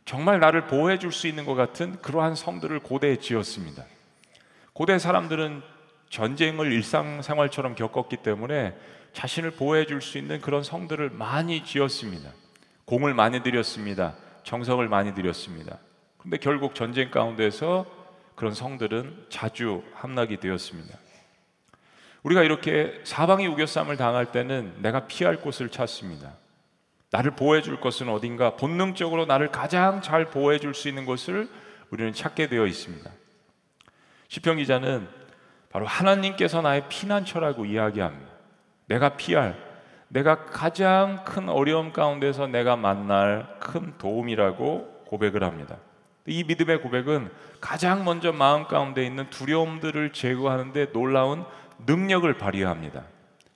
정말 0.06 0.40
나를 0.40 0.68
보호해 0.68 1.00
줄 1.00 1.12
수 1.12 1.28
있는 1.28 1.46
것 1.46 1.54
같은 1.54 2.02
그러한 2.02 2.36
성들을 2.36 2.80
고대에 2.80 3.18
지었습니다. 3.18 3.84
고대 4.74 4.98
사람들은 4.98 5.62
전쟁을 6.10 6.72
일상생활처럼 6.72 7.76
겪었기 7.76 8.18
때문에 8.18 8.76
자신을 9.14 9.52
보호해 9.52 9.86
줄 9.86 10.02
수 10.02 10.18
있는 10.18 10.40
그런 10.42 10.64
성들을 10.64 11.10
많이 11.10 11.64
지었습니다. 11.64 12.32
공을 12.86 13.14
많이 13.14 13.44
들였습니다. 13.44 14.16
정성을 14.44 14.88
많이 14.88 15.14
들였습니다. 15.14 15.78
그런데 16.18 16.38
결국 16.38 16.74
전쟁 16.74 17.12
가운데서 17.12 17.86
그런 18.38 18.54
성들은 18.54 19.26
자주 19.30 19.84
함락이 19.96 20.38
되었습니다. 20.38 20.96
우리가 22.22 22.44
이렇게 22.44 23.02
사방이 23.04 23.48
우겨쌈을 23.48 23.98
당할 23.98 24.32
때는 24.32 24.76
내가 24.84 25.08
피할 25.08 25.42
곳을 25.42 25.70
찾습니다. 25.70 26.36
나를 27.12 27.32
보호해 27.32 27.64
줄 27.64 27.80
것은 27.80 28.10
어딘가 28.10 28.56
본능적으로 28.56 29.26
나를 29.26 29.52
가장 29.52 30.04
잘 30.04 30.26
보호해 30.26 30.60
줄 30.60 30.76
수 30.76 30.88
있는 30.88 31.06
곳을 31.06 31.50
우리는 31.90 32.14
찾게 32.14 32.48
되어 32.48 32.68
있습니다. 32.68 33.10
시편 34.28 34.58
기자는 34.58 35.08
바로 35.72 35.88
하나님께서 35.88 36.62
나의 36.62 36.88
피난처라고 36.90 37.66
이야기합니다. 37.66 38.32
내가 38.86 39.18
피할 39.18 39.58
내가 40.10 40.46
가장 40.46 41.24
큰 41.26 41.50
어려움 41.50 41.92
가운데서 41.92 42.46
내가 42.46 42.76
만날 42.76 43.58
큰 43.60 43.98
도움이라고 43.98 45.06
고백을 45.08 45.44
합니다. 45.44 45.78
이 46.28 46.44
믿음의 46.44 46.82
고백은 46.82 47.32
가장 47.62 48.04
먼저 48.04 48.32
마음 48.32 48.66
가운데 48.66 49.06
있는 49.06 49.30
두려움들을 49.30 50.12
제거하는데 50.12 50.92
놀라운 50.92 51.46
능력을 51.86 52.32
발휘합니다. 52.38 53.04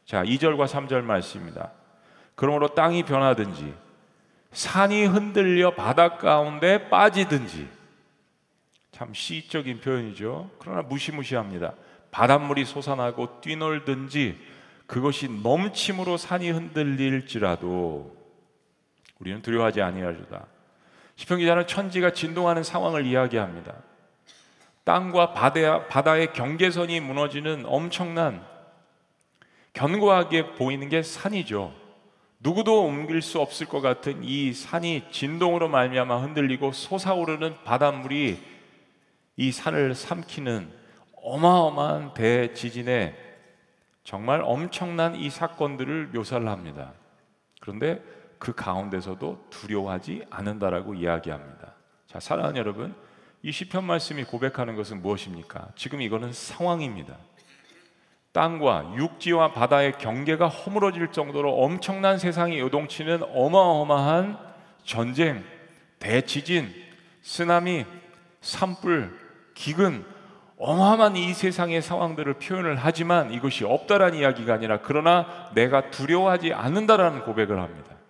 자, 0.05 0.23
2절과 0.23 0.67
3절 0.67 1.01
말씀입니다. 1.03 1.71
그러므로 2.35 2.73
땅이 2.73 3.03
변하든지 3.03 3.73
산이 4.53 5.05
흔들려 5.05 5.75
바닷 5.75 6.17
가운데 6.17 6.89
빠지든지 6.89 7.67
참 8.91 9.13
시적인 9.13 9.81
표현이죠. 9.81 10.49
그러나 10.59 10.81
무시무시합니다. 10.81 11.73
바닷물이 12.11 12.65
솟아나고 12.65 13.41
뛰놀든지 13.41 14.37
그것이 14.85 15.29
넘침으로 15.29 16.17
산이 16.17 16.51
흔들릴지라도 16.51 18.15
우리는 19.19 19.41
두려워하지 19.41 19.81
아니하리다. 19.81 20.45
시편 21.15 21.39
기자는 21.39 21.67
천지가 21.67 22.11
진동하는 22.13 22.63
상황을 22.63 23.05
이야기합니다. 23.05 23.73
땅과 24.83 25.33
바다, 25.33 25.87
바다의 25.87 26.33
경계선이 26.33 26.99
무너지는 27.01 27.65
엄청난 27.65 28.43
견고하게 29.73 30.53
보이는 30.55 30.89
게 30.89 31.03
산이죠. 31.03 31.73
누구도 32.39 32.83
옮길 32.83 33.21
수 33.21 33.39
없을 33.39 33.67
것 33.67 33.81
같은 33.81 34.23
이 34.23 34.51
산이 34.51 35.11
진동으로 35.11 35.69
말미암아 35.69 36.17
흔들리고 36.17 36.71
솟아오르는 36.71 37.63
바닷물이 37.63 38.39
이 39.37 39.51
산을 39.51 39.93
삼키는 39.93 40.71
어마어마한 41.23 42.15
대지진에 42.15 43.15
정말 44.03 44.41
엄청난 44.43 45.15
이 45.15 45.29
사건들을 45.29 46.07
묘사를 46.07 46.47
합니다. 46.47 46.93
그런데 47.59 48.01
그 48.41 48.53
가운데서도 48.55 49.45
두려워하지 49.51 50.25
않는다라고 50.31 50.95
이야기합니다. 50.95 51.73
자, 52.07 52.19
사랑하는 52.19 52.57
여러분, 52.57 52.95
이 53.43 53.51
시편 53.51 53.83
말씀이 53.83 54.23
고백하는 54.23 54.75
것은 54.75 55.03
무엇입니까? 55.03 55.67
지금 55.75 56.01
이거는 56.01 56.33
상황입니다. 56.33 57.17
땅과 58.31 58.95
육지와 58.97 59.53
바다의 59.53 59.99
경계가 59.99 60.47
허물어질 60.47 61.11
정도로 61.11 61.53
엄청난 61.61 62.17
세상이 62.17 62.57
요동치는 62.59 63.21
어마어마한 63.31 64.39
전쟁, 64.85 65.43
대지진, 65.99 66.73
쓰나미, 67.21 67.85
산불, 68.41 69.19
기근, 69.53 70.03
어마어마한 70.57 71.15
이 71.15 71.35
세상의 71.35 71.83
상황들을 71.83 72.33
표현을 72.39 72.75
하지만 72.75 73.31
이것이 73.31 73.65
없다라는 73.65 74.17
이야기가 74.17 74.55
아니라 74.55 74.79
그러나 74.81 75.51
내가 75.53 75.91
두려워하지 75.91 76.53
않는다라는 76.53 77.21
고백을 77.21 77.61
합니다. 77.61 78.00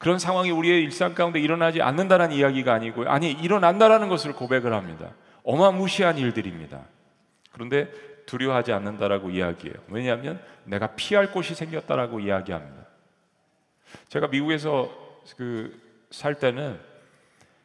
그런 0.00 0.18
상황이 0.18 0.50
우리의 0.50 0.82
일상 0.82 1.14
가운데 1.14 1.38
일어나지 1.38 1.80
않는다라는 1.80 2.34
이야기가 2.34 2.74
아니고 2.74 3.08
아니 3.08 3.30
일어난다라는 3.30 4.08
것을 4.08 4.32
고백을 4.32 4.72
합니다. 4.74 5.12
어마무시한 5.44 6.18
일들입니다. 6.18 6.80
그런데 7.52 7.88
두려워하지 8.26 8.72
않는다라고 8.72 9.30
이야기해요. 9.30 9.76
왜냐하면 9.86 10.42
내가 10.64 10.88
피할 10.96 11.30
곳이 11.30 11.54
생겼다라고 11.54 12.18
이야기합니다. 12.18 12.86
제가 14.08 14.26
미국에서 14.26 14.90
그 15.36 15.88
살 16.10 16.34
때는 16.34 16.78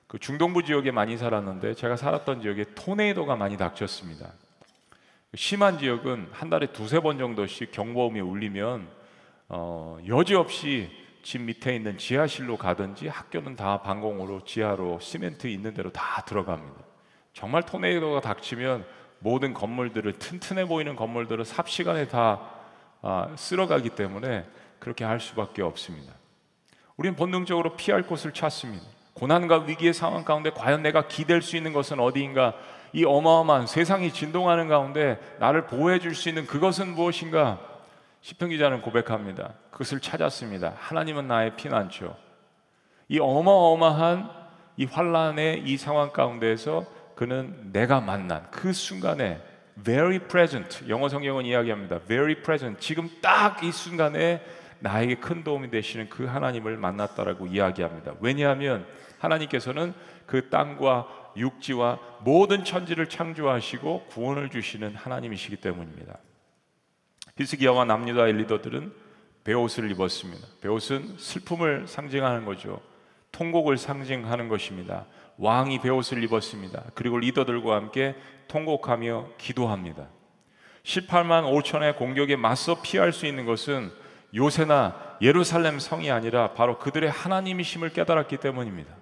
그 0.07 0.19
중동부 0.19 0.63
지역에 0.63 0.91
많이 0.91 1.17
살았는데 1.17 1.73
제가 1.73 1.97
살았던 1.97 2.41
지역에 2.41 2.65
토네이도가 2.75 3.35
많이 3.35 3.57
닥쳤습니다. 3.57 4.31
심한 5.33 5.77
지역은 5.79 6.29
한 6.31 6.49
달에 6.49 6.67
두세 6.67 6.99
번 6.99 7.17
정도씩 7.17 7.71
경보음이 7.71 8.21
울리면 8.21 8.87
어, 9.49 9.97
여지없이 10.07 10.89
집 11.25 11.41
밑에 11.41 11.75
있는 11.75 11.97
지하실로 11.97 12.55
가든지 12.55 13.07
학교는 13.07 13.55
다 13.55 13.81
방공으로 13.81 14.43
지하로 14.45 14.99
시멘트 14.99 15.47
있는 15.47 15.73
대로 15.73 15.91
다 15.91 16.21
들어갑니다. 16.21 16.75
정말 17.33 17.63
토네이도가 17.63 18.21
닥치면 18.21 18.85
모든 19.17 19.55
건물들을 19.55 20.19
튼튼해 20.19 20.67
보이는 20.67 20.95
건물들을 20.95 21.43
삽시간에 21.43 22.07
다 22.09 22.41
아, 23.01 23.29
쓸어가기 23.35 23.89
때문에 23.89 24.45
그렇게 24.77 25.03
할 25.03 25.19
수밖에 25.19 25.63
없습니다. 25.63 26.13
우리는 26.95 27.15
본능적으로 27.15 27.75
피할 27.75 28.03
곳을 28.03 28.31
찾습니다. 28.31 28.85
고난과 29.15 29.63
위기의 29.63 29.95
상황 29.95 30.23
가운데 30.23 30.51
과연 30.51 30.83
내가 30.83 31.07
기댈 31.07 31.41
수 31.41 31.57
있는 31.57 31.73
것은 31.73 31.99
어디인가? 31.99 32.53
이 32.93 33.03
어마어마한 33.03 33.65
세상이 33.65 34.13
진동하는 34.13 34.67
가운데 34.67 35.19
나를 35.39 35.65
보호해 35.65 35.97
줄 35.97 36.13
수 36.13 36.29
있는 36.29 36.45
그것은 36.45 36.93
무엇인가? 36.93 37.74
시편 38.25 38.49
기자는 38.49 38.81
고백합니다. 38.81 39.53
그것을 39.69 39.99
찾았습니다. 39.99 40.73
하나님은 40.79 41.27
나의 41.27 41.55
피난처. 41.55 42.17
이 43.07 43.19
어마어마한 43.19 44.31
이 44.77 44.85
환란의 44.85 45.61
이 45.63 45.77
상황 45.77 46.11
가운데에서 46.11 46.87
그는 47.15 47.69
내가 47.71 48.01
만난 48.01 48.49
그 48.49 48.73
순간에 48.73 49.39
very 49.83 50.17
present 50.17 50.89
영어 50.89 51.07
성경은 51.07 51.45
이야기합니다. 51.45 51.99
very 51.99 52.41
present 52.41 52.81
지금 52.81 53.11
딱 53.21 53.61
이 53.61 53.71
순간에 53.71 54.43
나에게 54.79 55.17
큰 55.17 55.43
도움이 55.43 55.69
되시는 55.69 56.09
그 56.09 56.25
하나님을 56.25 56.77
만났다라고 56.77 57.45
이야기합니다. 57.45 58.15
왜냐하면 58.21 58.87
하나님께서는 59.19 59.93
그 60.25 60.49
땅과 60.49 61.33
육지와 61.37 61.99
모든 62.21 62.63
천지를 62.63 63.07
창조하시고 63.07 64.05
구원을 64.07 64.49
주시는 64.49 64.95
하나님이시기 64.95 65.57
때문입니다. 65.57 66.17
히스기야와 67.37 67.85
남유다 67.85 68.27
엘리더들은 68.27 68.93
베옷을 69.43 69.91
입었습니다. 69.91 70.47
베옷은 70.61 71.17
슬픔을 71.17 71.87
상징하는 71.87 72.45
거죠. 72.45 72.81
통곡을 73.31 73.77
상징하는 73.77 74.47
것입니다. 74.47 75.05
왕이 75.37 75.81
베옷을 75.81 76.23
입었습니다. 76.23 76.83
그리고 76.95 77.19
리더들과 77.19 77.75
함께 77.75 78.15
통곡하며 78.47 79.29
기도합니다. 79.37 80.07
18만 80.83 81.43
5천의 81.51 81.97
공격에 81.97 82.35
맞서 82.35 82.81
피할 82.81 83.11
수 83.11 83.25
있는 83.25 83.45
것은 83.45 83.91
요새나 84.33 85.17
예루살렘 85.21 85.79
성이 85.79 86.11
아니라 86.11 86.53
바로 86.53 86.79
그들의 86.79 87.09
하나님이심을 87.09 87.89
깨달았기 87.89 88.37
때문입니다. 88.37 88.93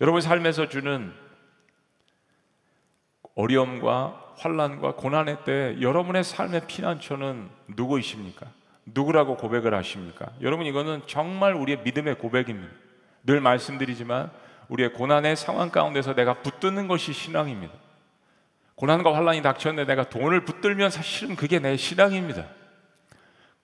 여러분 0.00 0.20
삶에서 0.20 0.68
주는 0.68 1.12
어려움과 3.34 4.23
환란과 4.36 4.94
고난의 4.94 5.38
때 5.44 5.76
여러분의 5.80 6.24
삶의 6.24 6.62
피난처는 6.66 7.48
누구이십니까? 7.76 8.46
누구라고 8.86 9.36
고백을 9.36 9.74
하십니까? 9.74 10.26
여러분 10.42 10.66
이거는 10.66 11.02
정말 11.06 11.54
우리의 11.54 11.80
믿음의 11.84 12.18
고백입니다. 12.18 12.72
늘 13.24 13.40
말씀드리지만 13.40 14.30
우리의 14.68 14.92
고난의 14.92 15.36
상황 15.36 15.70
가운데서 15.70 16.14
내가 16.14 16.34
붙드는 16.34 16.88
것이 16.88 17.12
신앙입니다. 17.12 17.72
고난과 18.76 19.14
환란이 19.14 19.42
닥쳤는데 19.42 19.86
내가 19.86 20.08
돈을 20.08 20.44
붙들면 20.44 20.90
사실은 20.90 21.36
그게 21.36 21.58
내 21.58 21.76
신앙입니다. 21.76 22.44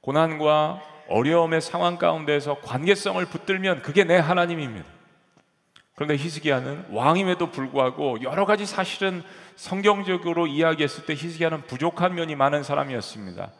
고난과 0.00 0.83
어려움의 1.09 1.61
상황 1.61 1.99
가운데서 1.99 2.61
관계성을 2.61 3.25
붙들면 3.27 3.83
그게 3.83 4.05
내 4.05 4.17
하나님입니다. 4.17 4.87
그런데 5.94 6.16
히스기야는 6.16 6.87
왕임에도 6.90 7.50
불구하고 7.50 8.23
여러 8.23 8.47
가지 8.47 8.64
사실은 8.64 9.23
성경적으로 9.56 10.47
이야기했을 10.47 11.04
때 11.04 11.14
히스기야는 11.14 11.62
부족한 11.62 12.14
면이 12.14 12.37
많은 12.37 12.62
사람이었습니다. 12.62 13.52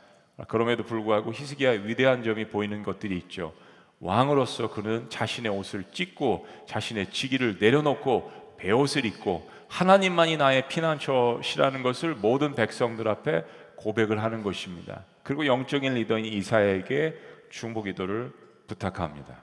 그럼에도 0.49 0.85
불구하고 0.85 1.33
히스기야의 1.33 1.87
위대한 1.87 2.23
점이 2.23 2.49
보이는 2.49 2.83
것들이 2.83 3.17
있죠. 3.19 3.53
왕으로서 4.01 4.71
그는 4.71 5.11
자신의 5.11 5.53
옷을 5.53 5.85
찢고 5.93 6.47
자신의 6.67 7.11
직위를 7.11 7.59
내려놓고 7.61 8.57
베옷을 8.57 9.05
입고 9.05 9.49
하나님만이 9.69 10.37
나의 10.37 10.69
피난처시라는 10.69 11.83
것을 11.83 12.15
모든 12.15 12.55
백성들 12.55 13.07
앞에 13.09 13.45
고백을 13.77 14.23
하는 14.23 14.43
것입니다. 14.43 15.05
그리고 15.23 15.47
영적인 15.47 15.95
리더인 15.95 16.25
이사에게 16.25 17.15
중보 17.51 17.83
기도를 17.83 18.33
부탁합니다. 18.67 19.43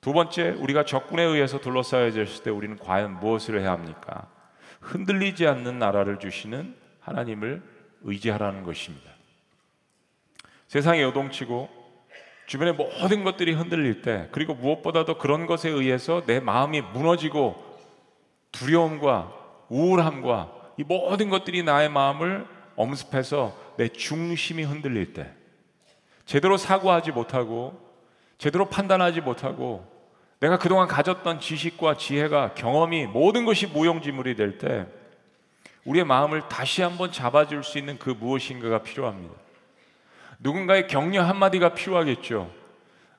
두 0.00 0.14
번째, 0.14 0.50
우리가 0.50 0.84
적군에 0.84 1.22
의해서 1.22 1.60
둘러싸여졌을 1.60 2.42
때 2.42 2.50
우리는 2.50 2.78
과연 2.78 3.20
무엇을 3.20 3.60
해야 3.60 3.72
합니까? 3.72 4.28
흔들리지 4.80 5.46
않는 5.46 5.78
나라를 5.78 6.18
주시는 6.18 6.74
하나님을 7.00 7.62
의지하라는 8.02 8.62
것입니다. 8.62 9.10
세상이 10.68 11.02
요동치고 11.02 11.68
주변의 12.46 12.74
모든 12.74 13.24
것들이 13.24 13.52
흔들릴 13.52 14.02
때, 14.02 14.28
그리고 14.32 14.54
무엇보다도 14.54 15.18
그런 15.18 15.46
것에 15.46 15.68
의해서 15.68 16.22
내 16.26 16.40
마음이 16.40 16.80
무너지고 16.80 17.62
두려움과 18.52 19.32
우울함과 19.68 20.72
이 20.78 20.84
모든 20.84 21.28
것들이 21.28 21.62
나의 21.62 21.90
마음을 21.90 22.46
엄습해서 22.74 23.54
내 23.76 23.88
중심이 23.88 24.62
흔들릴 24.64 25.12
때, 25.12 25.30
제대로 26.24 26.56
사고하지 26.56 27.12
못하고 27.12 27.89
제대로 28.40 28.70
판단하지 28.70 29.20
못하고 29.20 29.86
내가 30.40 30.58
그동안 30.58 30.88
가졌던 30.88 31.40
지식과 31.40 31.98
지혜가 31.98 32.54
경험이 32.54 33.06
모든 33.06 33.44
것이 33.44 33.66
무용지물이 33.66 34.34
될 34.34 34.56
때 34.56 34.86
우리의 35.84 36.06
마음을 36.06 36.48
다시 36.48 36.80
한번 36.80 37.12
잡아줄 37.12 37.62
수 37.62 37.76
있는 37.76 37.98
그 37.98 38.08
무엇인가가 38.08 38.82
필요합니다. 38.82 39.34
누군가의 40.38 40.86
격려 40.86 41.22
한마디가 41.22 41.74
필요하겠죠. 41.74 42.50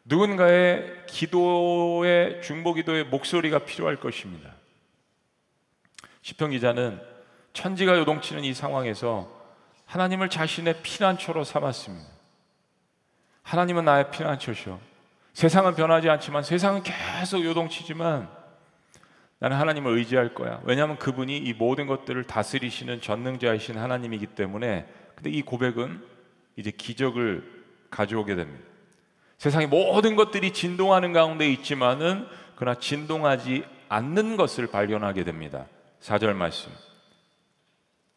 누군가의 0.05 1.05
기도의 1.05 2.41
중보 2.41 2.73
기도의 2.73 3.03
목소리가 3.03 3.59
필요할 3.59 3.97
것입니다. 3.97 4.55
시편 6.23 6.49
기자는 6.49 6.99
천지가 7.53 7.95
요동치는 7.99 8.43
이 8.43 8.55
상황에서 8.55 9.29
하나님을 9.85 10.29
자신의 10.29 10.81
피난처로 10.81 11.43
삼았습니다. 11.43 12.09
하나님은 13.43 13.85
나의 13.85 14.09
피난처시오. 14.09 14.90
세상은 15.33 15.75
변하지 15.75 16.09
않지만 16.09 16.43
세상은 16.43 16.83
계속 16.83 17.43
요동치지만 17.43 18.29
나는 19.39 19.57
하나님을 19.57 19.97
의지할 19.97 20.33
거야. 20.33 20.61
왜냐하면 20.65 20.97
그분이 20.97 21.37
이 21.37 21.53
모든 21.53 21.87
것들을 21.87 22.23
다스리시는 22.25 23.01
전능자이신 23.01 23.77
하나님이기 23.77 24.27
때문에 24.27 24.87
근데 25.15 25.29
이 25.31 25.41
고백은 25.41 26.03
이제 26.57 26.69
기적을 26.69 27.43
가져오게 27.89 28.35
됩니다. 28.35 28.63
세상의 29.37 29.67
모든 29.67 30.15
것들이 30.15 30.53
진동하는 30.53 31.13
가운데 31.13 31.51
있지만은 31.51 32.27
그러나 32.55 32.79
진동하지 32.79 33.65
않는 33.89 34.37
것을 34.37 34.67
발견하게 34.67 35.23
됩니다. 35.23 35.65
4절 36.01 36.33
말씀. 36.33 36.71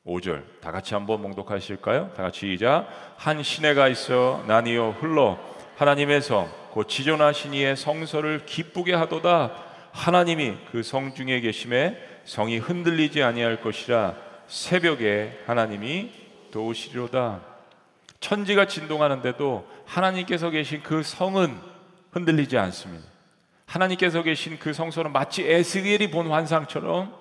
5절 0.06 0.61
다 0.61 0.71
같이 0.71 0.92
한번 0.92 1.23
몽독하실까요? 1.23 2.12
다 2.14 2.25
같이 2.25 2.40
시작. 2.40 2.87
한 3.16 3.42
시내가 3.42 3.88
있어 3.88 4.44
나뉘어 4.46 4.90
흘러 4.90 5.38
하나님의 5.77 6.23
성, 6.23 6.51
곧 6.71 6.89
지존하신 6.89 7.55
이의 7.55 7.77
성서를 7.77 8.47
기쁘게 8.47 8.95
하도다. 8.95 9.53
하나님이 9.93 10.57
그 10.71 10.83
성 10.83 11.15
중에 11.15 11.41
계심에 11.41 11.97
성이 12.25 12.59
흔들리지 12.59 13.23
아니할 13.23 13.61
것이라 13.61 14.17
새벽에 14.49 15.41
하나님이 15.47 16.11
도우시리로다. 16.51 17.41
천지가 18.21 18.67
진동하는데도 18.67 19.69
하나님께서 19.87 20.51
계신 20.51 20.83
그 20.83 21.03
성은 21.03 21.59
흔들리지 22.13 22.57
않습니다. 22.59 23.05
하나님께서 23.67 24.23
계신 24.23 24.59
그 24.59 24.73
성소는 24.73 25.13
마치 25.13 25.43
에스겔이 25.43 26.11
본 26.11 26.31
환상처럼 26.31 27.15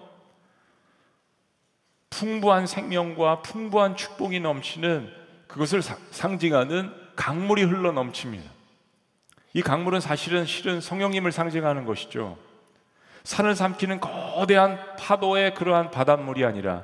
풍부한 2.09 2.67
생명과 2.67 3.41
풍부한 3.41 3.95
축복이 3.95 4.39
넘치는 4.39 5.11
그것을 5.47 5.81
상징하는 5.81 7.02
강물이 7.15 7.63
흘러 7.63 7.91
넘칩니다. 7.91 8.49
이 9.53 9.61
강물은 9.61 9.99
사실은 9.99 10.45
실은 10.45 10.81
성령님을 10.81 11.31
상징하는 11.31 11.85
것이죠. 11.85 12.37
산을 13.23 13.55
삼키는 13.55 13.99
거대한 13.99 14.79
파도의 14.97 15.53
그러한 15.53 15.91
바닷물이 15.91 16.43
아니라 16.43 16.83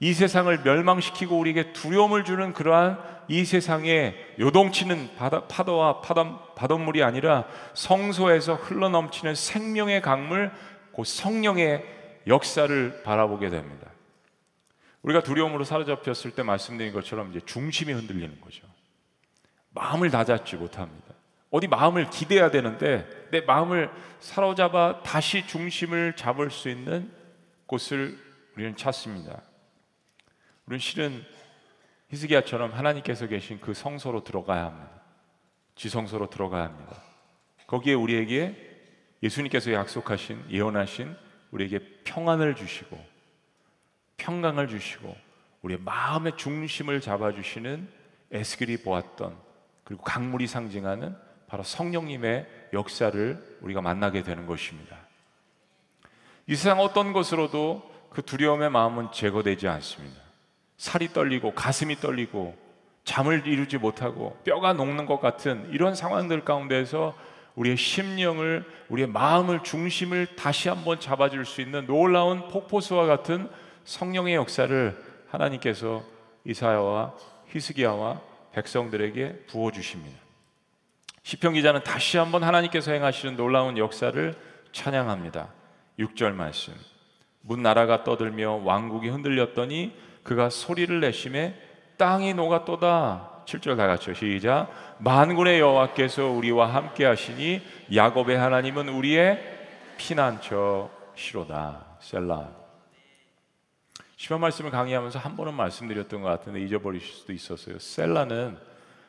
이 0.00 0.12
세상을 0.12 0.56
멸망시키고 0.62 1.36
우리에게 1.38 1.72
두려움을 1.72 2.24
주는 2.24 2.52
그러한 2.52 2.98
이 3.28 3.44
세상에 3.44 4.14
요동치는 4.38 5.16
바다, 5.16 5.46
파도와 5.46 6.00
바닷, 6.00 6.54
바닷물이 6.54 7.02
아니라 7.02 7.44
성소에서 7.74 8.54
흘러 8.54 8.88
넘치는 8.88 9.34
생명의 9.34 10.02
강물, 10.02 10.52
곧 10.92 11.04
성령의 11.04 11.84
역사를 12.26 13.02
바라보게 13.02 13.48
됩니다. 13.50 13.88
우리가 15.02 15.22
두려움으로 15.22 15.64
사로잡혔을 15.64 16.32
때 16.32 16.42
말씀드린 16.42 16.92
것처럼 16.92 17.30
이제 17.30 17.40
중심이 17.44 17.92
흔들리는 17.92 18.40
거죠. 18.40 18.66
마음을 19.70 20.10
다잡지 20.10 20.56
못합니다. 20.56 21.14
어디 21.50 21.66
마음을 21.66 22.10
기대야 22.10 22.50
되는데 22.50 23.08
내 23.30 23.40
마음을 23.40 23.90
사로잡아 24.20 25.02
다시 25.02 25.46
중심을 25.46 26.16
잡을 26.16 26.50
수 26.50 26.68
있는 26.68 27.10
곳을 27.66 28.18
우리는 28.54 28.76
찾습니다. 28.76 29.40
우리는 30.66 30.78
실은 30.78 31.24
히스기야처럼 32.10 32.72
하나님께서 32.72 33.26
계신 33.26 33.60
그 33.60 33.74
성소로 33.74 34.24
들어가야 34.24 34.64
합니다. 34.66 34.90
지성소로 35.76 36.28
들어가야 36.28 36.64
합니다. 36.64 37.02
거기에 37.66 37.94
우리에게 37.94 38.68
예수님께서 39.22 39.72
약속하신 39.72 40.46
예언하신 40.50 41.14
우리에게 41.50 41.80
평안을 42.04 42.54
주시고 42.56 42.98
평강을 44.16 44.68
주시고 44.68 45.16
우리의 45.62 45.80
마음의 45.80 46.36
중심을 46.36 47.00
잡아 47.00 47.32
주시는 47.32 47.88
에스겔이 48.30 48.78
보았던 48.78 49.47
그리고 49.88 50.02
강물이 50.02 50.46
상징하는 50.46 51.16
바로 51.46 51.62
성령님의 51.62 52.46
역사를 52.74 53.58
우리가 53.62 53.80
만나게 53.80 54.22
되는 54.22 54.44
것입니다. 54.44 54.98
이 56.46 56.54
세상 56.54 56.80
어떤 56.80 57.14
것으로도 57.14 57.90
그 58.10 58.20
두려움의 58.20 58.68
마음은 58.68 59.12
제거되지 59.12 59.66
않습니다. 59.66 60.20
살이 60.76 61.08
떨리고 61.08 61.54
가슴이 61.54 61.96
떨리고 61.96 62.54
잠을 63.04 63.46
이루지 63.46 63.78
못하고 63.78 64.36
뼈가 64.44 64.74
녹는 64.74 65.06
것 65.06 65.22
같은 65.22 65.66
이런 65.72 65.94
상황들 65.94 66.44
가운데서 66.44 67.16
우리의 67.54 67.78
심령을 67.78 68.70
우리의 68.90 69.08
마음을 69.08 69.62
중심을 69.62 70.36
다시 70.36 70.68
한번 70.68 71.00
잡아줄 71.00 71.46
수 71.46 71.62
있는 71.62 71.86
놀라운 71.86 72.46
폭포수와 72.48 73.06
같은 73.06 73.48
성령의 73.84 74.34
역사를 74.34 75.02
하나님께서 75.30 76.04
이사야와 76.44 77.14
히스기야와 77.46 78.27
백성들에게 78.58 79.44
부어 79.46 79.70
주십니다. 79.70 80.18
시편 81.22 81.54
기자는 81.54 81.84
다시 81.84 82.18
한번 82.18 82.42
하나님께서 82.42 82.92
행하시는 82.92 83.36
놀라운 83.36 83.78
역사를 83.78 84.34
찬양합니다. 84.72 85.48
6절 85.98 86.32
말씀. 86.32 86.74
문 87.40 87.62
나라가 87.62 88.02
떠들며 88.02 88.62
왕국이 88.64 89.08
흔들렸더니 89.08 89.94
그가 90.22 90.50
소리를 90.50 91.00
내심에 91.00 91.54
땅이 91.98 92.34
녹았도다. 92.34 93.44
7절 93.46 93.76
다 93.76 93.86
같이 93.86 94.14
시작. 94.14 94.68
만군의 94.98 95.60
여호와께서 95.60 96.26
우리와 96.26 96.66
함께 96.74 97.04
하시니 97.04 97.62
야곱의 97.94 98.36
하나님은 98.36 98.88
우리의 98.88 99.38
피난처시로다. 99.96 101.86
셀라. 102.00 102.57
시편 104.18 104.40
말씀을 104.40 104.72
강의하면서 104.72 105.20
한 105.20 105.36
번은 105.36 105.54
말씀드렸던 105.54 106.22
것 106.22 106.28
같은데 106.28 106.60
잊어버리실 106.60 107.14
수도 107.14 107.32
있었어요. 107.32 107.78
셀라는 107.78 108.58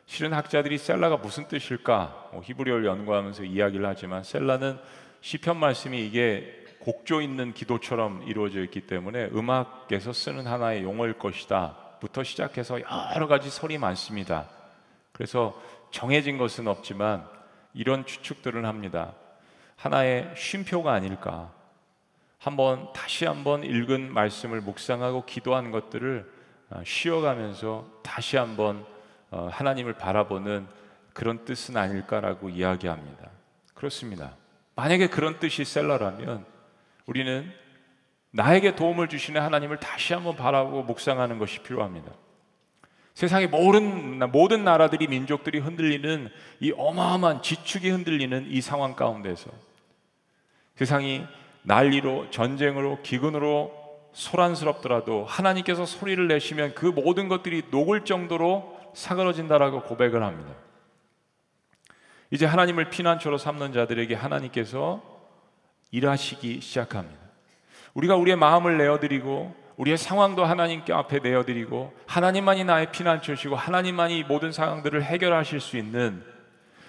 실은 0.06 0.34
학자들이 0.34 0.78
셀라가 0.78 1.18
무슨 1.18 1.48
뜻일까 1.48 2.30
뭐 2.32 2.44
히브리어를 2.44 2.86
연구하면서 2.86 3.44
이야기를 3.44 3.88
하지만 3.88 4.24
셀라는 4.24 4.78
시편 5.22 5.58
말씀이 5.58 6.06
이게 6.06 6.64
곡조 6.80 7.22
있는 7.22 7.54
기도처럼 7.54 8.22
이루어져 8.28 8.62
있기 8.62 8.82
때문에 8.82 9.30
음악에서 9.34 10.14
쓰는 10.14 10.46
하나의 10.46 10.84
용어일 10.84 11.14
것이다부터 11.14 12.24
시작해서 12.24 12.80
여러 13.16 13.28
가지 13.28 13.50
설이 13.50 13.80
많습니다. 13.80 14.48
그래서 15.12 15.60
정해진 15.90 16.38
것은 16.38 16.68
없지만 16.68 17.26
이런 17.74 18.06
추측들을 18.06 18.64
합니다. 18.64 19.14
하나의 19.76 20.32
쉼표가 20.36 20.94
아닐까. 20.94 21.52
한번 22.40 22.92
다시 22.94 23.26
한번 23.26 23.64
읽은 23.64 24.14
말씀을 24.14 24.62
묵상하고 24.62 25.26
기도한 25.26 25.72
것들을 25.72 26.32
어, 26.72 26.82
쉬어가면서 26.86 27.88
다시 28.02 28.38
한번 28.38 28.86
어, 29.30 29.50
하나님을 29.52 29.94
바라보는 29.94 30.68
그런 31.14 31.44
뜻은 31.44 31.76
아닐까라고 31.76 32.50
이야기합니다. 32.50 33.30
그렇습니다. 33.74 34.36
만약에 34.76 35.08
그런 35.08 35.40
뜻이 35.40 35.66
셀러라면 35.66 36.46
우리는 37.06 37.52
나에게 38.32 38.76
도움을 38.76 39.10
주시는 39.10 39.42
하나님을 39.42 39.78
다시 39.78 40.14
한번 40.14 40.36
바라보고 40.36 40.84
묵상하는 40.84 41.40
것이 41.40 41.60
필요합니다. 41.60 42.12
세상의 43.16 43.48
모든, 43.48 44.32
모든 44.32 44.64
나라들이 44.64 45.08
민족들이 45.08 45.60
흔들리는 45.60 46.30
이 46.62 46.72
어마어마한 46.78 47.42
지축이 47.42 47.90
흔들리는 47.90 48.48
이 48.50 48.62
상황 48.62 48.96
가운데서 48.96 49.50
세상이 50.76 51.26
난리로 51.64 52.30
전쟁으로 52.32 53.00
기근으로 53.04 53.72
소란스럽더라도 54.14 55.26
하나님께서 55.26 55.86
소리를 55.86 56.28
내시면 56.28 56.74
그 56.74 56.86
모든 56.86 57.28
것들이 57.28 57.64
녹을 57.72 58.06
정도로 58.06 58.78
사그러진다라고 58.94 59.84
고백을 59.84 60.24
합니다. 60.24 60.54
이제 62.32 62.46
하나님을 62.46 62.90
피난처로 62.90 63.38
삼는 63.38 63.74
자들에게 63.74 64.16
하나님께서 64.16 65.02
일하시기 65.92 66.62
시작합니다. 66.62 67.20
우리가 67.94 68.16
우리의 68.16 68.38
마음을 68.38 68.78
내어드리고 68.78 69.56
우리의 69.78 69.98
상황도 69.98 70.44
하나님께 70.44 70.92
앞에 70.94 71.20
내어드리고 71.20 71.94
하나님만이 72.06 72.66
나의 72.66 72.92
피난처시고 72.92 73.56
하나님만이 73.56 74.24
모든 74.24 74.52
상황들을 74.52 75.04
해결하실 75.04 75.62
수 75.62 75.78
있는 75.78 76.24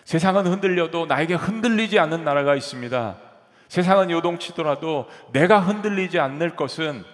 세상은 0.04 0.46
흔들려도 0.46 1.06
나에게 1.06 1.34
흔들리지 1.34 1.98
않는 2.00 2.24
나라가 2.24 2.56
있습니다. 2.56 3.29
세상은 3.70 4.10
요동치더라도 4.10 5.08
내가 5.32 5.60
흔들리지 5.60 6.18
않을 6.18 6.56
것은 6.56 7.04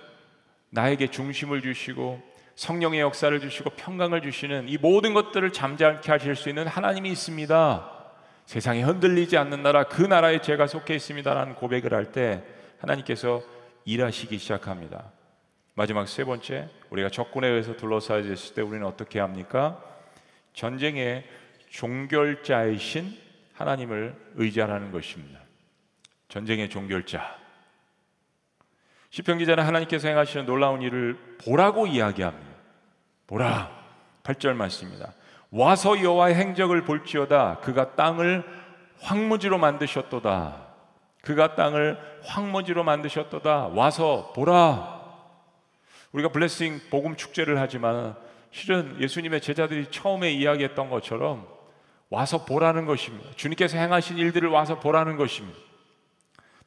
나에게 0.70 1.08
중심을 1.08 1.60
주시고 1.60 2.18
성령의 2.54 3.00
역사를 3.00 3.38
주시고 3.38 3.70
평강을 3.76 4.22
주시는 4.22 4.70
이 4.70 4.78
모든 4.78 5.12
것들을 5.12 5.52
잠잠케 5.52 6.10
하실 6.10 6.34
수 6.34 6.48
있는 6.48 6.66
하나님이 6.66 7.10
있습니다. 7.10 7.92
세상에 8.46 8.80
흔들리지 8.80 9.36
않는 9.36 9.62
나라 9.62 9.84
그 9.84 10.00
나라에 10.00 10.40
제가 10.40 10.66
속해 10.66 10.94
있습니다라는 10.94 11.56
고백을 11.56 11.92
할 11.92 12.10
때 12.10 12.42
하나님께서 12.80 13.42
일하시기 13.84 14.38
시작합니다. 14.38 15.12
마지막 15.74 16.08
세 16.08 16.24
번째 16.24 16.70
우리가 16.88 17.10
적군에 17.10 17.48
의해서 17.48 17.76
둘러싸여졌을 17.76 18.54
때 18.54 18.62
우리는 18.62 18.86
어떻게 18.86 19.20
합니까? 19.20 19.78
전쟁의 20.54 21.26
종결자이신 21.68 23.14
하나님을 23.52 24.14
의지하라는 24.36 24.90
것입니다. 24.90 25.45
전쟁의 26.36 26.68
종결자. 26.68 27.34
시편 29.08 29.38
기자는 29.38 29.64
하나님께서 29.64 30.08
행하시는 30.08 30.44
놀라운 30.44 30.82
일을 30.82 31.38
보라고 31.42 31.86
이야기합니다. 31.86 32.46
보라. 33.26 33.70
8절 34.22 34.52
말씀입니다. 34.52 35.14
와서 35.50 35.98
여호와의 36.02 36.34
행적을 36.34 36.84
볼지어다 36.84 37.60
그가 37.60 37.94
땅을 37.94 38.44
황무지로 39.00 39.56
만드셨도다. 39.56 40.66
그가 41.22 41.54
땅을 41.54 41.98
황무지로 42.24 42.84
만드셨도다. 42.84 43.68
와서 43.68 44.32
보라. 44.36 45.00
우리가 46.12 46.28
blessing 46.28 46.80
복음 46.90 47.16
축제를 47.16 47.58
하지만 47.58 48.14
실은 48.50 49.00
예수님의 49.00 49.40
제자들이 49.40 49.90
처음에 49.90 50.32
이야기했던 50.32 50.90
것처럼 50.90 51.48
와서 52.10 52.44
보라는 52.44 52.84
것입니다. 52.84 53.30
주님께서 53.36 53.78
행하신 53.78 54.18
일들을 54.18 54.50
와서 54.50 54.78
보라는 54.78 55.16
것입니다. 55.16 55.66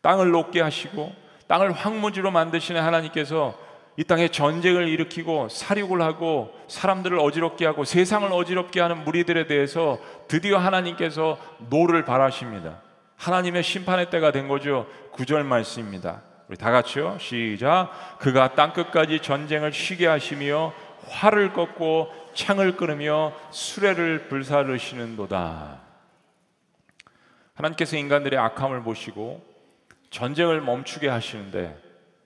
땅을 0.02 0.32
녹게 0.32 0.62
하시고 0.62 1.14
땅을 1.48 1.72
황무지로 1.72 2.32
만드시는 2.32 2.82
하나님께서 2.82 3.58
이 3.98 4.04
땅에 4.06 4.30
전쟁을 4.30 4.88
일으키고 4.88 5.50
살육을 5.50 6.02
하고 6.02 6.54
사람들을 6.70 7.20
어지럽게 7.20 7.66
하고 7.66 7.84
세상을 7.84 8.32
어지럽게 8.32 8.80
하는 8.80 9.04
무리들에 9.04 9.46
대해서 9.48 9.98
드디어 10.28 10.58
하나님께서 10.58 11.38
노를 11.70 12.06
발하십니다. 12.06 12.82
하나님의 13.18 13.64
심판의 13.64 14.10
때가 14.10 14.32
된 14.32 14.48
거죠. 14.48 14.88
구절 15.12 15.44
말씀입니다. 15.44 16.22
우리 16.48 16.58
다 16.58 16.72
같이요. 16.72 17.18
시작. 17.20 17.92
그가 18.20 18.56
땅 18.56 18.72
끝까지 18.72 19.20
전쟁을 19.20 19.74
쉬게 19.74 20.08
하시며 20.08 20.72
활을 21.10 21.52
꺾고 21.52 22.10
창을 22.34 22.78
끊으며 22.78 23.34
수레를 23.52 24.30
불사르시는도다. 24.30 25.80
하나님께서 27.54 27.98
인간들의 27.98 28.40
악함을 28.40 28.84
보시고 28.84 29.49
전쟁을 30.10 30.62
멈추게 30.62 31.08
하시는데 31.08 31.78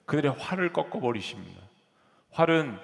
그들의 0.05 0.33
활을 0.37 0.73
꺾어 0.73 0.99
버리십니다. 0.99 1.61
활은 2.31 2.77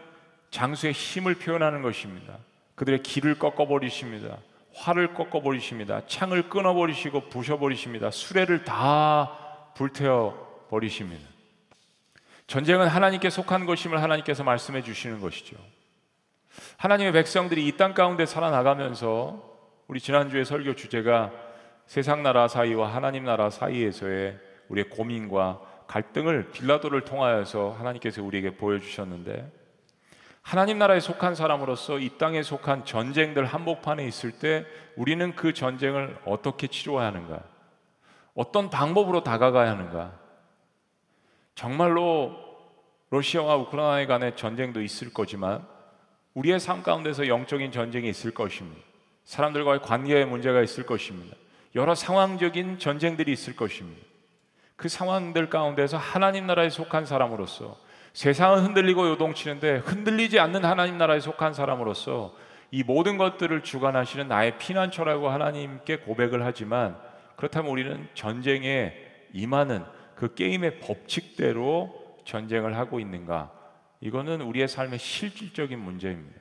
장수의 0.52 0.94
힘을 0.94 1.36
표현하는 1.36 1.82
것입니다. 1.82 2.38
그들의 2.76 3.04
길을 3.04 3.40
꺾어 3.40 3.68
버리십니다. 3.68 4.38
활을 4.76 5.14
꺾어 5.14 5.42
버리십니다. 5.42 6.02
창을 6.08 6.50
끊어 6.50 6.74
버리시고 6.74 7.30
부셔 7.30 7.58
버리십니다. 7.58 8.12
수레를 8.12 8.64
다 8.64 9.74
불태워 9.76 10.68
버리십니다. 10.70 11.28
전쟁은 12.48 12.88
하나님께 12.88 13.30
속한 13.30 13.66
것임을 13.66 14.02
하나님께서 14.02 14.44
말씀해 14.44 14.82
주시는 14.84 15.20
것이죠. 15.20 15.56
하나님의 16.78 17.14
백성들이 17.14 17.68
이 17.68 17.78
땅 17.78 17.94
가운데 17.94 18.26
살아나가면서 18.26 19.48
우리 19.88 20.00
지난주에 20.00 20.44
설교 20.44 20.76
주제가 20.76 21.32
세상 21.86 22.24
나라 22.24 22.48
사이와 22.48 22.94
하나님 22.94 23.24
나라 23.26 23.50
사이에서의 23.50 24.38
우리의 24.70 24.90
고민과 24.90 25.62
갈등을 25.88 26.52
빌라도를 26.52 27.02
통하여서 27.02 27.76
하나님께서 27.78 28.24
우리에게 28.24 28.56
보여주셨는데 28.56 29.52
하나님 30.42 30.80
나라에 30.80 31.00
속한 31.00 31.36
사람으로서 31.36 32.00
이 32.00 32.18
땅에 32.18 32.42
속한 32.42 32.86
전쟁들 32.86 33.46
한복판에 33.46 34.08
있을 34.08 34.32
때 34.32 34.66
우리는 34.96 35.36
그 35.36 35.54
전쟁을 35.54 36.18
어떻게 36.26 36.68
치료해야 36.68 37.08
하는가? 37.08 37.44
어떤 38.34 38.70
방법으로 38.70 39.24
다가가야 39.24 39.70
하는가? 39.70 40.18
정말로 41.56 42.36
러시아와 43.10 43.58
우크라이나 43.58 44.08
간의 44.08 44.36
전쟁도 44.38 44.82
있을 44.82 45.14
거지만 45.14 45.68
우리의 46.36 46.60
삶 46.60 46.84
가운데서 46.84 47.28
영적인 47.28 47.72
전쟁이 47.72 48.08
있을 48.10 48.32
것입니다. 48.32 48.82
사람들과의 49.26 49.82
관계에 49.82 50.26
문제가 50.26 50.62
있을 50.62 50.86
것입니다. 50.86 51.36
여러 51.76 51.96
상황적인 51.96 52.80
전쟁들이 52.80 53.32
있을 53.32 53.56
것입니다. 53.56 54.02
그 54.80 54.88
상황들 54.88 55.50
가운데서 55.50 55.98
하나님 55.98 56.48
나라에 56.48 56.70
속한 56.70 57.06
사람으로서 57.06 57.78
세상은 58.14 58.64
흔들리고 58.64 59.10
요동치는데 59.10 59.80
흔들리지 59.80 60.40
않는 60.40 60.64
하나님 60.64 60.98
나라에 60.98 61.20
속한 61.20 61.54
사람으로서 61.54 62.34
이 62.72 62.84
모든 62.84 63.18
것들을 63.18 63.62
주관하시는 63.62 64.30
나의 64.30 64.58
피난처라고 64.58 65.28
하나님께 65.28 65.98
고백을 65.98 66.46
하지만 66.46 66.98
그렇다면 67.36 67.70
우리는 67.72 68.08
전쟁에 68.14 68.94
임하는 69.34 69.84
그 70.16 70.34
게임의 70.34 70.80
법칙대로 70.80 71.94
전쟁을 72.24 72.78
하고 72.78 73.02
있는가? 73.02 73.52
이거는 74.00 74.40
우리의 74.40 74.70
삶의 74.70 74.98
실질적인 74.98 75.78
문제입니다. 75.78 76.40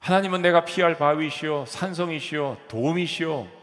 하나님은 0.00 0.42
내가 0.42 0.64
피할 0.64 0.98
바위시요 0.98 1.64
산성이시요 1.66 2.58
도움이시요 2.66 3.61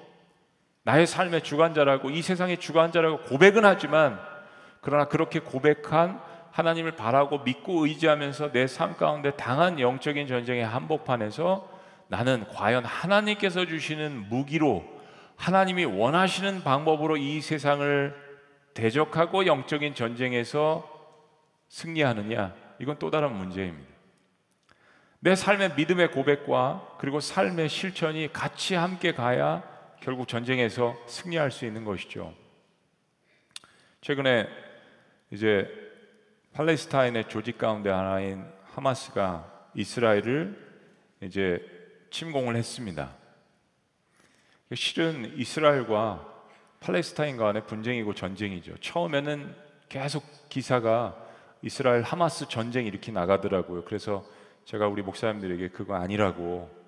나의 0.90 1.06
삶의 1.06 1.44
주관자라고 1.44 2.10
이 2.10 2.24
세상의 2.24 2.58
주관자라고 2.58 3.20
고백은 3.20 3.64
하지만 3.64 4.20
그러나 4.82 5.06
그렇게 5.06 5.40
고백한 5.40 6.20
하나님을 6.50 6.94
바라고 6.94 7.40
믿고 7.44 7.86
의지하면서 7.86 8.52
내 8.52 8.66
삶 8.66 8.98
가운데 8.98 9.30
당한 9.36 9.80
영적인 9.80 10.26
전쟁의 10.26 10.66
한복판에서 10.66 11.70
나는 12.08 12.44
과연 12.48 12.86
하나님께서 12.86 13.68
주시는 13.68 14.30
무기로 14.30 14.84
하나님이 15.36 15.86
원하시는 15.86 16.64
방법으로 16.64 17.18
이 17.18 17.40
세상을 17.40 18.16
대적하고 18.74 19.46
영적인 19.46 19.94
전쟁에서 19.94 20.90
승리하느냐 21.68 22.56
이건 22.80 22.98
또 22.98 23.12
다른 23.12 23.34
문제입니다. 23.34 23.88
내 25.20 25.36
삶의 25.36 25.74
믿음의 25.76 26.14
고백과 26.14 26.96
그리고 26.98 27.20
삶의 27.20 27.70
실천이 27.70 28.34
같이 28.34 28.74
함께 28.74 29.14
가야 29.14 29.69
결국 30.02 30.28
전쟁에서 30.28 30.98
승리할 31.08 31.52
수 31.52 31.66
있는 31.66 31.84
것이죠. 31.84 32.34
최근에 34.02 34.48
이제 35.32 35.68
팔레스타인의 36.54 37.30
조직 37.30 37.58
가운데 37.58 37.90
하나인 37.90 38.46
하마스가 38.64 39.70
이스라엘을 39.76 40.58
이제 41.22 41.60
침공을 42.12 42.56
했습니다. 42.56 43.14
실은 44.74 45.38
이스라엘과 45.38 46.28
팔레스타인 46.80 47.38
간의 47.38 47.66
분쟁이고 47.66 48.14
전쟁이죠. 48.14 48.78
처음에는 48.78 49.54
계속 49.90 50.24
기사가 50.50 51.26
이스라엘 51.62 52.04
하마스 52.04 52.48
전쟁 52.48 52.86
이렇게 52.86 53.12
나가더라고요. 53.12 53.84
그래서 53.84 54.26
제가 54.64 54.88
우리 54.88 55.02
목사님들에게 55.02 55.70
그거 55.70 55.96
아니라고 55.96 56.79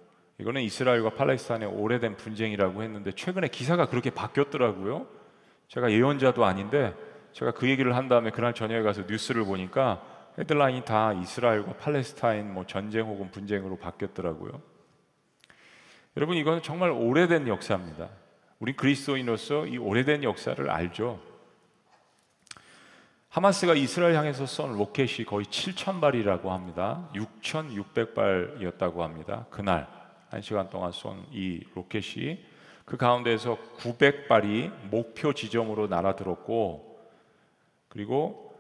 이거는 0.42 0.64
이스라엘과 0.64 1.12
팔레스타인의 1.12 1.70
오래된 1.70 2.18
분쟁이라고 2.18 2.82
했는데 2.82 3.12
최근에 3.12 3.48
기사가 3.50 3.86
그렇게 3.86 4.10
바뀌었더라고요. 4.10 5.06
제가 5.68 5.92
예언자도 5.92 6.44
아닌데 6.44 6.96
제가 7.32 7.52
그 7.52 7.70
얘기를 7.70 7.96
한 7.96 8.08
다음에 8.08 8.32
그날 8.32 8.56
저녁에 8.56 8.82
가서 8.82 9.04
뉴스를 9.08 9.46
보니까 9.46 10.02
헤드라인이 10.40 10.84
다 10.84 11.14
이스라엘과 11.14 11.74
팔레스타인 11.74 12.52
뭐 12.52 12.66
전쟁 12.66 13.06
혹은 13.06 13.30
분쟁으로 13.30 13.78
바뀌었더라고요. 13.78 14.60
여러분 16.18 16.38
이건 16.38 16.64
정말 16.64 16.90
오래된 16.90 17.48
역사입니다. 17.48 18.10
우리 18.58 18.76
그리스도인으로서 18.76 19.68
이 19.68 19.78
오래된 19.78 20.24
역사를 20.24 20.70
알죠. 20.72 21.20
하마스가 23.30 23.76
이스라엘 23.76 24.16
향해서 24.16 24.48
쏜 24.48 24.76
로켓이 24.76 25.26
거의 25.26 25.46
7천 25.46 26.02
발이라고 26.02 26.52
합니다. 26.52 27.08
6,600발이었다고 27.14 28.98
합니다. 28.98 29.46
그날 29.52 30.01
한 30.32 30.42
시간 30.42 30.70
동안 30.70 30.92
쏜 30.92 31.26
이 31.34 31.62
로켓이 31.76 32.40
그 32.86 32.98
가운데에서 32.98 33.58
900발이 33.78 34.90
목표 34.90 35.34
지점으로 35.34 35.88
날아들었고 35.88 37.00
그리고 37.90 38.56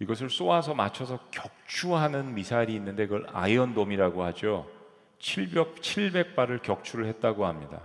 이것을 0.00 0.30
쏘아서 0.30 0.74
맞춰서 0.74 1.20
격추하는 1.30 2.34
미사일이 2.34 2.74
있는데 2.74 3.06
그걸 3.06 3.26
아이언돔이라고 3.32 4.24
하죠. 4.24 4.68
700, 5.20 5.76
700발을 5.76 6.62
격추를 6.62 7.06
했다고 7.06 7.46
합니다. 7.46 7.80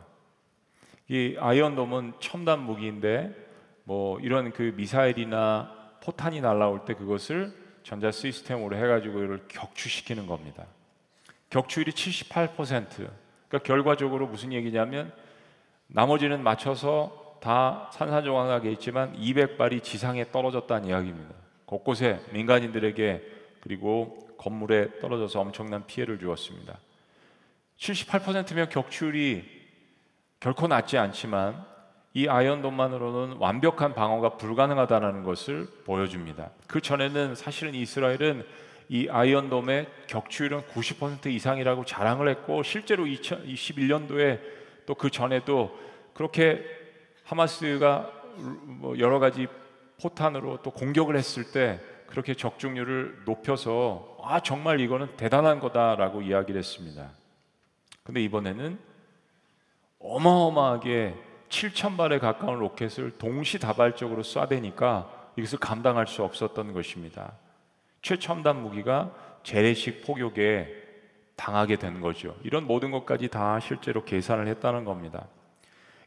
이 1.07 1.35
아이언돔은 1.39 2.13
첨단 2.19 2.59
무기인데 2.61 3.35
뭐 3.83 4.19
이런 4.19 4.51
그 4.51 4.73
미사일이나 4.75 5.99
포탄이 6.03 6.41
날라올 6.41 6.85
때 6.85 6.95
그것을 6.95 7.53
전자 7.83 8.11
시스템으로 8.11 8.75
해가지고 8.75 9.19
이를 9.19 9.45
격추시키는 9.47 10.25
겁니다. 10.25 10.65
격추율이 11.49 11.91
78%. 11.91 13.26
그러니까 13.47 13.65
결과적으로 13.65 14.27
무슨 14.27 14.53
얘기냐면 14.53 15.11
나머지는 15.87 16.43
맞춰서 16.43 17.37
다 17.41 17.89
산산조각나게 17.93 18.71
있지만 18.73 19.15
200발이 19.17 19.83
지상에 19.83 20.31
떨어졌다는 20.31 20.89
이야기입니다. 20.89 21.33
곳곳에 21.65 22.19
민간인들에게 22.31 23.21
그리고 23.61 24.27
건물에 24.37 24.99
떨어져서 24.99 25.39
엄청난 25.41 25.85
피해를 25.85 26.19
주었습니다. 26.19 26.77
78%면 27.77 28.69
격추율이 28.69 29.45
결코 30.39 30.67
낮지 30.67 30.97
않지만 30.97 31.65
이 32.13 32.27
아이언돔만으로는 32.27 33.37
완벽한 33.37 33.93
방어가 33.93 34.37
불가능하다는 34.37 35.23
것을 35.23 35.67
보여줍니다. 35.85 36.49
그 36.67 36.81
전에는 36.81 37.35
사실은 37.35 37.75
이스라엘은 37.75 38.45
이 38.89 39.07
아이언돔의 39.09 39.87
격추율은 40.07 40.61
90% 40.61 41.27
이상이라고 41.27 41.85
자랑을 41.85 42.29
했고 42.29 42.63
실제로 42.63 43.05
2021년도에 43.05 44.57
또 44.87 44.95
그 44.95 45.11
전에도 45.11 45.77
그렇게 46.13 46.65
하마스가 47.25 48.11
뭐 48.37 48.97
여러 48.97 49.19
가지 49.19 49.47
포탄으로 50.01 50.61
또 50.63 50.71
공격을 50.71 51.15
했을 51.17 51.51
때 51.51 51.79
그렇게 52.07 52.33
적중률을 52.33 53.23
높여서 53.25 54.17
아 54.23 54.39
정말 54.39 54.79
이거는 54.79 55.17
대단한 55.17 55.59
거다라고 55.59 56.21
이야기를 56.21 56.57
했습니다. 56.57 57.11
근데 58.03 58.23
이번에는 58.23 58.79
어마어마하게 59.99 61.15
7천 61.49 61.97
발에 61.97 62.19
가까운 62.19 62.59
로켓을 62.59 63.17
동시다발적으로 63.17 64.23
쏴대니까 64.23 65.09
이것을 65.35 65.59
감당할 65.59 66.07
수 66.07 66.23
없었던 66.23 66.71
것입니다. 66.73 67.33
최첨단 68.07 68.61
무기가 68.61 69.13
재래식 69.43 70.05
포격에 70.05 70.73
당하게 71.35 71.75
된 71.75 71.99
거죠. 71.99 72.37
이런 72.41 72.65
모든 72.65 72.89
것까지 72.89 73.27
다 73.27 73.59
실제로 73.59 74.05
계산을 74.05 74.47
했다는 74.47 74.85
겁니다. 74.85 75.27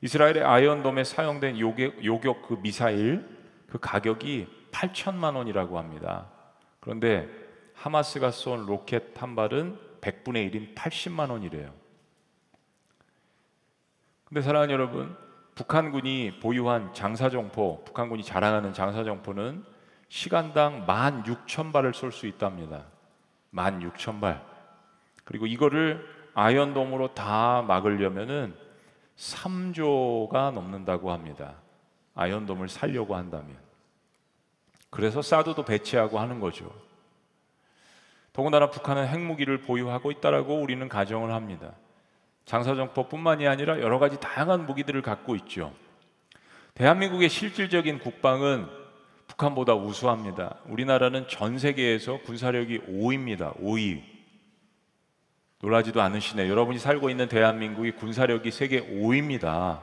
이스라엘의 0.00 0.42
아이언돔에 0.42 1.04
사용된 1.04 1.58
요격, 1.58 2.02
요격 2.02 2.48
그 2.48 2.58
미사일 2.62 3.28
그 3.68 3.78
가격이 3.78 4.48
8천만 4.72 5.36
원이라고 5.36 5.78
합니다. 5.78 6.28
그런데 6.80 7.28
하마스가 7.74 8.30
쏜 8.30 8.64
로켓 8.64 9.20
한 9.20 9.36
발은 9.36 9.78
100분의 10.00 10.50
1인 10.50 10.74
80만 10.74 11.30
원이래요. 11.30 11.70
근데 14.24 14.40
사랑하는 14.40 14.72
여러분, 14.72 15.14
북한군이 15.54 16.38
보유한 16.40 16.94
장사정포, 16.94 17.84
북한군이 17.84 18.22
자랑하는 18.24 18.72
장사정포는 18.72 19.69
시간당 20.11 20.87
16,000발을 20.87 21.94
쏠 21.94 22.11
수 22.11 22.27
있답니다. 22.27 22.85
16,000발. 23.55 24.42
그리고 25.25 25.46
이거를 25.46 26.05
아이언돔으로 26.35 27.14
다 27.14 27.62
막으려면은 27.62 28.55
3조가 29.16 30.53
넘는다고 30.53 31.12
합니다. 31.12 31.55
아이언돔을 32.16 32.68
살려고 32.68 33.14
한다면. 33.14 33.57
그래서 34.90 35.23
사드도 35.23 35.64
배치하고 35.64 36.18
하는 36.18 36.40
거죠. 36.40 36.73
더군다나 38.33 38.68
북한은 38.68 39.07
핵무기를 39.07 39.61
보유하고 39.61 40.11
있다라고 40.11 40.61
우리는 40.61 40.88
가정을 40.88 41.33
합니다. 41.33 41.73
장사정포뿐만이 42.46 43.46
아니라 43.46 43.81
여러 43.81 44.01
가지 44.01 44.18
다양한 44.18 44.66
무기들을 44.66 45.03
갖고 45.03 45.37
있죠. 45.37 45.73
대한민국의 46.75 47.29
실질적인 47.29 48.01
국방은 48.01 48.80
북한보다 49.40 49.74
우수합니다. 49.74 50.57
우리나라는 50.66 51.26
전 51.29 51.59
세계에서 51.59 52.18
군사력이 52.18 52.81
5위입니다. 52.81 53.59
5위. 53.59 54.03
놀라지도 55.62 56.03
않으시네. 56.03 56.48
여러분이 56.48 56.79
살고 56.79 57.11
있는 57.11 57.29
대한민국이 57.29 57.92
군사력이 57.92 58.50
세계 58.50 58.83
5위입니다. 58.83 59.81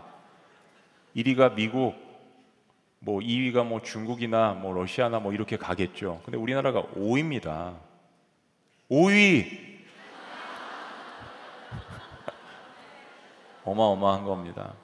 1위가 1.15 1.55
미국, 1.55 1.95
뭐 2.99 3.19
2위가 3.19 3.65
뭐 3.65 3.81
중국이나 3.81 4.53
뭐 4.53 4.73
러시아나 4.73 5.19
뭐 5.19 5.33
이렇게 5.33 5.57
가겠죠. 5.57 6.21
근데 6.23 6.37
우리나라가 6.37 6.83
5위입니다. 6.83 7.73
5위. 8.91 9.47
어마어마한 13.65 14.23
겁니다. 14.23 14.75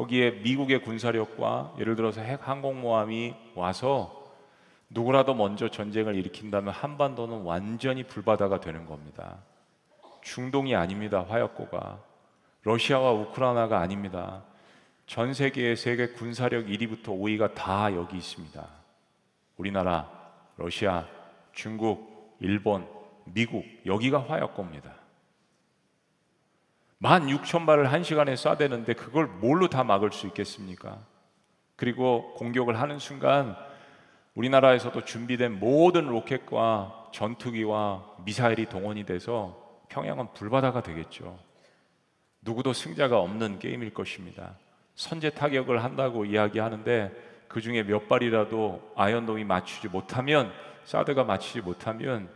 거기에 0.00 0.30
미국의 0.42 0.80
군사력과 0.80 1.74
예를 1.78 1.94
들어서 1.94 2.22
핵 2.22 2.48
항공모함이 2.48 3.34
와서 3.54 4.32
누구라도 4.88 5.34
먼저 5.34 5.68
전쟁을 5.68 6.14
일으킨다면 6.14 6.72
한반도는 6.72 7.42
완전히 7.42 8.02
불바다가 8.04 8.60
되는 8.60 8.86
겁니다. 8.86 9.36
중동이 10.22 10.74
아닙니다. 10.74 11.26
화약고가 11.28 12.02
러시아와 12.62 13.12
우크라이나가 13.12 13.80
아닙니다. 13.80 14.42
전 15.06 15.34
세계의 15.34 15.76
세계 15.76 16.08
군사력 16.08 16.66
1위부터 16.66 17.08
5위가 17.08 17.54
다 17.54 17.94
여기 17.94 18.16
있습니다. 18.16 18.66
우리나라, 19.58 20.08
러시아, 20.56 21.04
중국, 21.52 22.38
일본, 22.40 22.88
미국 23.24 23.66
여기가 23.84 24.24
화약고입니다. 24.26 24.99
만 27.02 27.28
6천 27.28 27.64
발을 27.64 27.90
한 27.90 28.02
시간에 28.02 28.34
쏴대는데 28.34 28.94
그걸 28.94 29.26
뭘로 29.26 29.70
다 29.70 29.82
막을 29.84 30.12
수 30.12 30.26
있겠습니까? 30.26 30.98
그리고 31.74 32.34
공격을 32.34 32.78
하는 32.78 32.98
순간 32.98 33.56
우리나라에서도 34.34 35.06
준비된 35.06 35.58
모든 35.58 36.08
로켓과 36.08 37.08
전투기와 37.14 38.04
미사일이 38.26 38.66
동원이 38.66 39.06
돼서 39.06 39.80
평양은 39.88 40.34
불바다가 40.34 40.82
되겠죠. 40.82 41.38
누구도 42.42 42.74
승자가 42.74 43.18
없는 43.18 43.60
게임일 43.60 43.94
것입니다. 43.94 44.58
선제 44.94 45.30
타격을 45.30 45.82
한다고 45.82 46.26
이야기하는데 46.26 47.46
그 47.48 47.62
중에 47.62 47.82
몇 47.82 48.08
발이라도 48.08 48.92
아이언돔이 48.94 49.44
맞추지 49.44 49.88
못하면 49.88 50.52
사드가 50.84 51.24
맞추지 51.24 51.62
못하면 51.62 52.28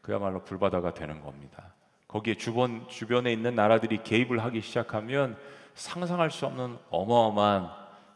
그야말로 0.00 0.44
불바다가 0.44 0.94
되는 0.94 1.20
겁니다. 1.22 1.71
거기에 2.12 2.34
주변 2.34 2.86
주변에 2.88 3.32
있는 3.32 3.54
나라들이 3.54 4.02
개입을 4.02 4.44
하기 4.44 4.60
시작하면 4.60 5.36
상상할 5.74 6.30
수 6.30 6.44
없는 6.44 6.76
어마어마한 6.90 7.70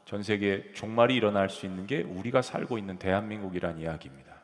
전 0.04 0.22
세계 0.22 0.70
종말이 0.74 1.14
일어날 1.14 1.48
수 1.48 1.64
있는 1.64 1.87
게 1.87 2.02
우리가 2.02 2.42
살고 2.42 2.76
있는 2.76 2.98
대한민국이란 2.98 3.78
이야기입니다. 3.78 4.35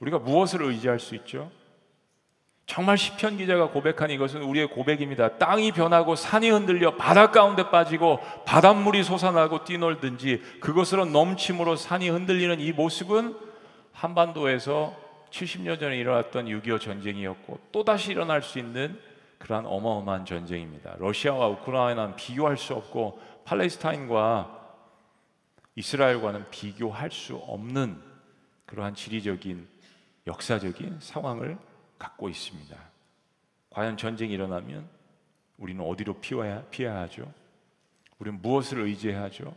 우리가 0.00 0.18
무엇을 0.18 0.62
의지할 0.62 0.98
수 1.00 1.14
있죠? 1.16 1.50
정말 2.66 2.98
시편 2.98 3.38
기자가 3.38 3.70
고백한 3.70 4.10
이것은 4.10 4.42
우리의 4.42 4.68
고백입니다. 4.68 5.38
땅이 5.38 5.72
변하고 5.72 6.14
산이 6.14 6.50
흔들려 6.50 6.96
바다 6.96 7.30
가운데 7.30 7.70
빠지고 7.70 8.20
바닷물이 8.44 9.02
솟아나고 9.02 9.64
뛰놀든지 9.64 10.42
그것으로 10.60 11.06
넘침으로 11.06 11.76
산이 11.76 12.10
흔들리는 12.10 12.60
이 12.60 12.72
모습은 12.72 13.36
한반도에서 13.92 15.09
70년 15.30 15.78
전에 15.80 15.98
일어났던 15.98 16.46
6.25 16.46 16.80
전쟁이었고 16.80 17.58
또다시 17.72 18.12
일어날 18.12 18.42
수 18.42 18.58
있는 18.58 18.98
그러한 19.38 19.66
어마어마한 19.66 20.26
전쟁입니다. 20.26 20.96
러시아와 20.98 21.48
우크라이나는 21.48 22.16
비교할 22.16 22.56
수 22.56 22.74
없고 22.74 23.20
팔레스타인과 23.44 24.58
이스라엘과는 25.76 26.50
비교할 26.50 27.10
수 27.10 27.36
없는 27.36 28.00
그러한 28.66 28.94
지리적인 28.94 29.66
역사적인 30.26 30.98
상황을 31.00 31.58
갖고 31.98 32.28
있습니다. 32.28 32.76
과연 33.70 33.96
전쟁이 33.96 34.34
일어나면 34.34 34.86
우리는 35.56 35.84
어디로 35.84 36.14
피해야, 36.14 36.62
피해야 36.70 36.98
하죠? 37.00 37.32
우리는 38.18 38.40
무엇을 38.42 38.80
의지해야 38.80 39.22
하죠? 39.22 39.54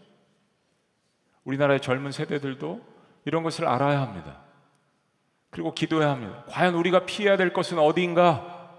우리나라의 1.44 1.82
젊은 1.82 2.12
세대들도 2.12 2.82
이런 3.26 3.44
것을 3.44 3.66
알아야 3.66 4.02
합니다. 4.02 4.42
그리고 5.54 5.72
기도해야 5.76 6.10
합니다. 6.10 6.44
과연 6.50 6.74
우리가 6.74 7.06
피해야 7.06 7.38
될 7.38 7.54
것은 7.54 7.78
어디인가? 7.78 8.72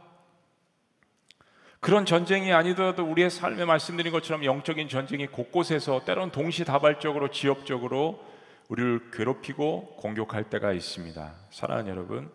그런 1.79 2.05
전쟁이 2.05 2.53
아니더라도 2.53 3.05
우리의 3.05 3.31
삶에 3.31 3.65
말씀드린 3.65 4.13
것처럼 4.13 4.45
영적인 4.45 4.89
전쟁이 4.89 5.29
곳곳에서 5.29 6.05
때론 6.05 6.33
동시다발적으로 6.33 7.31
지역적으로 7.31 8.25
우리를 8.69 9.13
괴롭히고 9.13 9.97
공격할 9.99 10.51
때가 10.51 10.73
있습니다. 10.73 11.35
사랑하는 11.51 11.93
여러분, 11.93 12.33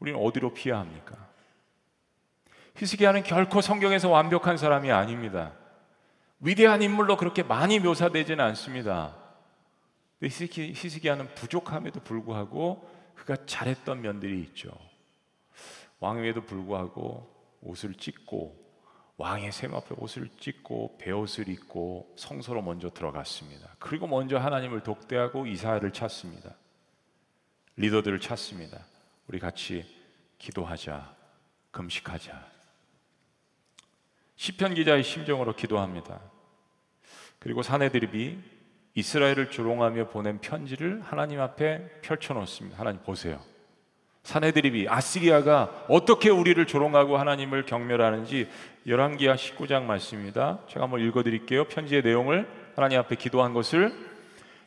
우리는 0.00 0.18
어디로 0.18 0.54
피해야 0.54 0.80
합니까? 0.80 1.14
히스기야는 2.74 3.22
결코 3.22 3.60
성경에서 3.60 4.08
완벽한 4.08 4.56
사람이 4.56 4.90
아닙니다. 4.90 5.52
위대한 6.40 6.82
인물로 6.82 7.16
그렇게 7.16 7.44
많이 7.44 7.78
묘사되지는 7.78 8.44
않습니다. 8.44 9.14
히스기야는 10.20 11.34
부족함에도 11.36 12.00
불구하고 12.00 12.97
그가 13.18 13.36
잘했던 13.46 14.00
면들이 14.00 14.40
있죠. 14.42 14.70
왕위에도 15.98 16.42
불구하고 16.42 17.28
옷을 17.60 17.94
찢고 17.94 18.56
왕의 19.16 19.50
샘 19.50 19.74
앞에 19.74 19.96
옷을 19.98 20.30
찢고 20.38 20.96
베옷을 20.98 21.48
입고 21.48 22.14
성소로 22.16 22.62
먼저 22.62 22.88
들어갔습니다. 22.88 23.74
그리고 23.80 24.06
먼저 24.06 24.38
하나님을 24.38 24.84
독대하고 24.84 25.46
이사야를 25.46 25.92
찾습니다. 25.92 26.54
리더들을 27.76 28.20
찾습니다. 28.20 28.86
우리 29.26 29.40
같이 29.40 29.84
기도하자. 30.38 31.16
금식하자. 31.72 32.46
시편 34.36 34.74
기자의 34.74 35.02
심정으로 35.02 35.56
기도합니다. 35.56 36.20
그리고 37.40 37.62
사내들이 37.62 38.06
이스라엘을 38.94 39.50
조롱하며 39.50 40.08
보낸 40.08 40.38
편지를 40.40 41.00
하나님 41.04 41.40
앞에 41.40 42.00
펼쳐 42.02 42.34
놓습니다. 42.34 42.78
하나님 42.78 43.00
보세요. 43.02 43.40
사내드립이 44.24 44.88
아시리아가 44.88 45.86
어떻게 45.88 46.28
우리를 46.28 46.66
조롱하고 46.66 47.16
하나님을 47.16 47.64
경멸하는지 47.64 48.48
열왕기하 48.86 49.36
19장 49.36 49.84
말씀입니다. 49.84 50.58
제가 50.68 50.84
한번 50.84 51.00
읽어 51.00 51.22
드릴게요. 51.22 51.64
편지의 51.64 52.02
내용을 52.02 52.46
하나님 52.76 52.98
앞에 52.98 53.16
기도한 53.16 53.54
것을 53.54 54.07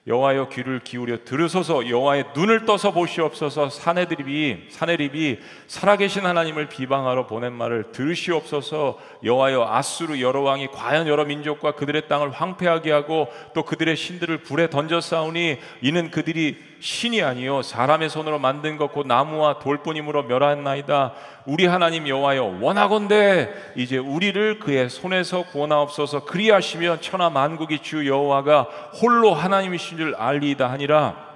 여호와여 0.08 0.50
귀를 0.50 0.80
기울여 0.80 1.20
들으소서. 1.26 1.88
여호와의 1.88 2.26
눈을 2.36 2.66
떠서 2.66 2.92
보시옵소서. 2.92 3.70
사내들이 3.70 4.68
사내립이 4.70 5.38
살아계신 5.68 6.26
하나님을 6.26 6.70
비방하러 6.70 7.28
보낸 7.28 7.54
말을 7.54 7.92
들으시옵소서. 7.92 8.98
여호와여 9.24 9.68
아수르 9.70 10.20
여러 10.20 10.42
왕이 10.42 10.70
과연 10.70 11.08
여러 11.08 11.26
민족과 11.26 11.74
그들의 11.74 12.08
땅을 12.08 12.32
황폐하게 12.32 12.92
하고 12.92 13.28
또 13.54 13.64
그들의 13.64 13.96
신들을 13.96 14.40
불에 14.40 14.72
던져 14.72 15.02
싸우니 15.02 15.60
이는 15.82 16.10
그들이 16.10 16.71
신이 16.82 17.22
아니요 17.22 17.62
사람의 17.62 18.10
손으로 18.10 18.40
만든 18.40 18.78
것 18.78 18.92
곧 18.92 19.08
나무와 19.08 19.60
돌뿐이므로 19.60 20.24
멸하나이다. 20.24 21.14
우리 21.46 21.66
하나님 21.66 22.08
여호와여 22.08 22.60
원하건대 22.60 23.54
이제 23.76 23.98
우리를 23.98 24.60
그의 24.60 24.90
손에서 24.90 25.44
구원하옵소서. 25.44 26.26
그리하시면 26.26 27.02
천하 27.02 27.30
만국이 27.30 27.80
주 27.80 28.08
여호와가 28.08 28.64
홀로 29.02 29.34
하나님이신 29.34 29.98
줄 29.98 30.16
알리이다 30.16 30.70
하니라. 30.72 31.32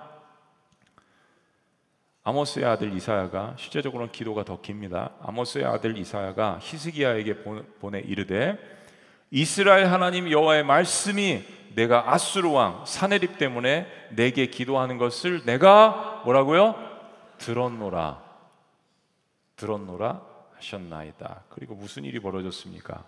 아모스의 2.24 2.66
아들 2.66 2.92
이사야가 2.94 3.54
실제적으로는 3.58 4.12
기도가 4.12 4.44
더 4.44 4.60
깁니다. 4.60 5.12
아모스의 5.24 5.64
아들 5.66 5.96
이사야가 5.98 6.58
히스기야에게 6.60 7.44
보내 7.80 8.00
이르되 8.00 8.58
이스라엘 9.30 9.86
하나님 9.86 10.32
여호와의 10.32 10.64
말씀이 10.64 11.44
내가 11.76 12.14
아수르 12.14 12.50
왕 12.50 12.84
사네립 12.86 13.38
때문에 13.38 13.88
내게 14.12 14.48
기도하는 14.48 14.98
것을 14.98 15.44
내가 15.46 16.22
뭐라고요? 16.24 16.76
들었노라. 17.38 18.24
들었노라 19.58 20.22
하셨나이다. 20.56 21.44
그리고 21.50 21.76
무슨 21.76 22.06
일이 22.06 22.20
벌어졌습니까? 22.20 23.04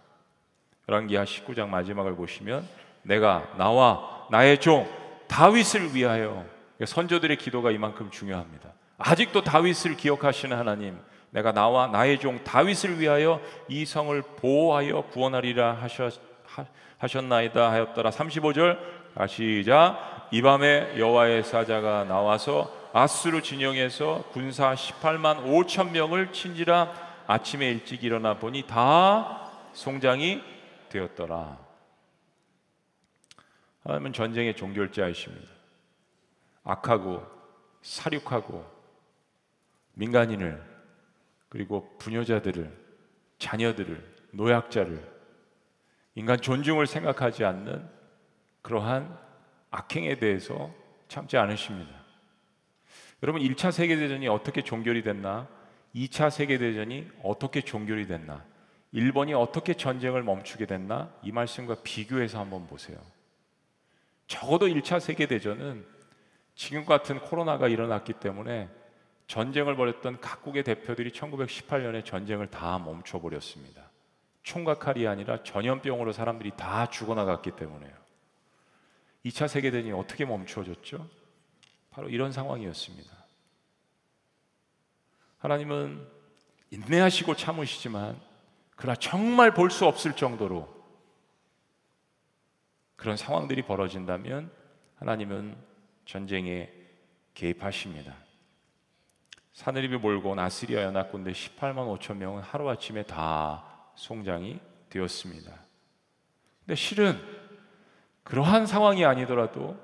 열왕기하 0.90 1.24
19장 1.24 1.70
마지막을 1.70 2.16
보시면 2.16 2.68
내가 3.04 3.54
나와 3.58 4.28
나의 4.32 4.60
종 4.60 4.88
다윗을 5.28 5.96
위하여 5.96 6.46
선조들의 6.86 7.38
기도가 7.38 7.72
이만큼 7.72 8.12
중요합니다. 8.12 8.70
아직도 8.98 9.44
다윗을 9.44 9.96
기억하시는 9.96 10.56
하나님, 10.56 10.98
내가 11.30 11.52
나와 11.54 11.88
나의 11.88 12.20
종 12.20 12.44
다윗을 12.44 13.00
위하여 13.00 13.42
이 13.68 13.86
성을 13.86 14.22
보호하여 14.22 15.04
구원하리라 15.12 15.74
하셨 15.74 16.27
하셨나이다 16.98 17.72
하였더라. 17.72 18.10
35절. 18.10 18.98
시작. 19.28 20.28
이 20.32 20.42
밤에 20.42 21.00
여호와의 21.00 21.44
사자가 21.44 22.04
나와서 22.04 22.72
아수르 22.94 23.42
진영에서 23.42 24.26
군사 24.32 24.74
18만 24.74 25.44
5천 25.44 25.92
명을 25.92 26.32
친지라 26.34 26.92
아침에 27.28 27.70
일찍 27.70 28.04
일어나 28.04 28.36
보니 28.38 28.64
다 28.68 29.52
송장이 29.74 30.42
되었더라. 30.90 31.58
하나님은 33.84 34.14
전쟁의 34.14 34.56
종결자이십니다. 34.56 35.48
악하고 36.64 37.26
사륙하고 37.82 38.66
민간인을 39.94 40.62
그리고 41.50 41.96
부녀자들을 41.98 42.72
자녀들을 43.40 44.16
노약자를 44.32 45.17
인간 46.18 46.42
존중을 46.42 46.88
생각하지 46.88 47.46
않는 47.46 47.88
그러한 48.64 49.16
악행에 49.70 50.16
대해서 50.16 50.74
참지 51.08 51.38
않으십니다. 51.38 51.92
여러분 53.22 53.44
1차 53.44 53.72
세계 53.72 53.96
대전이 53.98 54.28
어떻게 54.28 54.64
종결이 54.64 55.04
됐나? 55.04 55.48
2차 55.94 56.32
세계 56.32 56.58
대전이 56.58 57.08
어떻게 57.22 57.62
종결이 57.62 58.08
됐나? 58.08 58.44
일본이 58.94 59.36
어떻게 59.36 59.76
전쟁을 59.76 60.24
멈추게 60.24 60.66
됐나? 60.66 61.14
이 61.22 61.32
말씀과 61.32 61.76
비교해서 61.84 62.40
한번 62.40 62.66
보세요. 62.66 62.98
적어도 64.26 64.66
1차 64.66 65.00
세계 65.00 65.28
대전은 65.28 65.86
지금 66.56 66.84
같은 66.86 67.20
코로나가 67.20 67.68
일어났기 67.68 68.14
때문에 68.14 68.70
전쟁을 69.28 69.76
벌였던 69.76 70.20
각국의 70.20 70.64
대표들이 70.64 71.12
1918년에 71.12 72.04
전쟁을 72.04 72.48
다 72.48 72.80
멈춰버렸습니다. 72.80 73.87
총각칼이 74.48 75.06
아니라 75.06 75.44
전염병으로 75.44 76.14
사람들이 76.14 76.52
다 76.56 76.90
죽어나갔기 76.90 77.52
때문에요. 77.58 77.94
2차 79.26 79.50
세계대전이 79.50 79.92
어떻게 79.92 80.24
멈추어졌죠? 80.24 81.06
바로 81.90 82.08
이런 82.08 82.32
상황이었습니다. 82.32 83.12
하나님은 85.40 86.08
인내하시고 86.72 87.36
참으시지만 87.36 88.18
그러나 88.78 88.96
정말 88.96 89.54
볼 89.54 89.70
수 89.70 89.86
없을 89.86 90.16
정도로 90.16 90.74
그런 92.96 93.18
상황들이 93.18 93.64
벌어진다면 93.64 94.50
하나님은 94.96 95.58
전쟁에 96.06 96.72
개입하십니다. 97.34 98.16
사느립이 99.52 99.98
몰고 99.98 100.32
온 100.32 100.40
아시리아 100.40 100.84
연합군대 100.84 101.34
18만 101.34 102.00
5천 102.00 102.16
명은 102.16 102.44
하루아침에 102.44 103.04
다 103.04 103.67
송장이 103.98 104.60
되었습니다. 104.90 105.52
근데 106.60 106.76
실은 106.76 107.20
그러한 108.24 108.66
상황이 108.66 109.04
아니더라도 109.06 109.78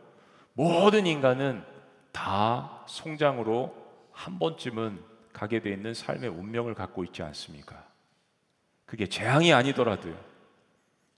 모든 0.53 1.05
인간은 1.05 1.63
다 2.11 2.83
송장으로 2.87 3.75
한 4.11 4.39
번쯤은 4.39 5.03
가게 5.33 5.59
돼 5.59 5.71
있는 5.71 5.93
삶의 5.93 6.29
운명을 6.29 6.75
갖고 6.75 7.03
있지 7.03 7.23
않습니까? 7.23 7.83
그게 8.85 9.07
재앙이 9.07 9.51
아니더라도요. 9.51 10.15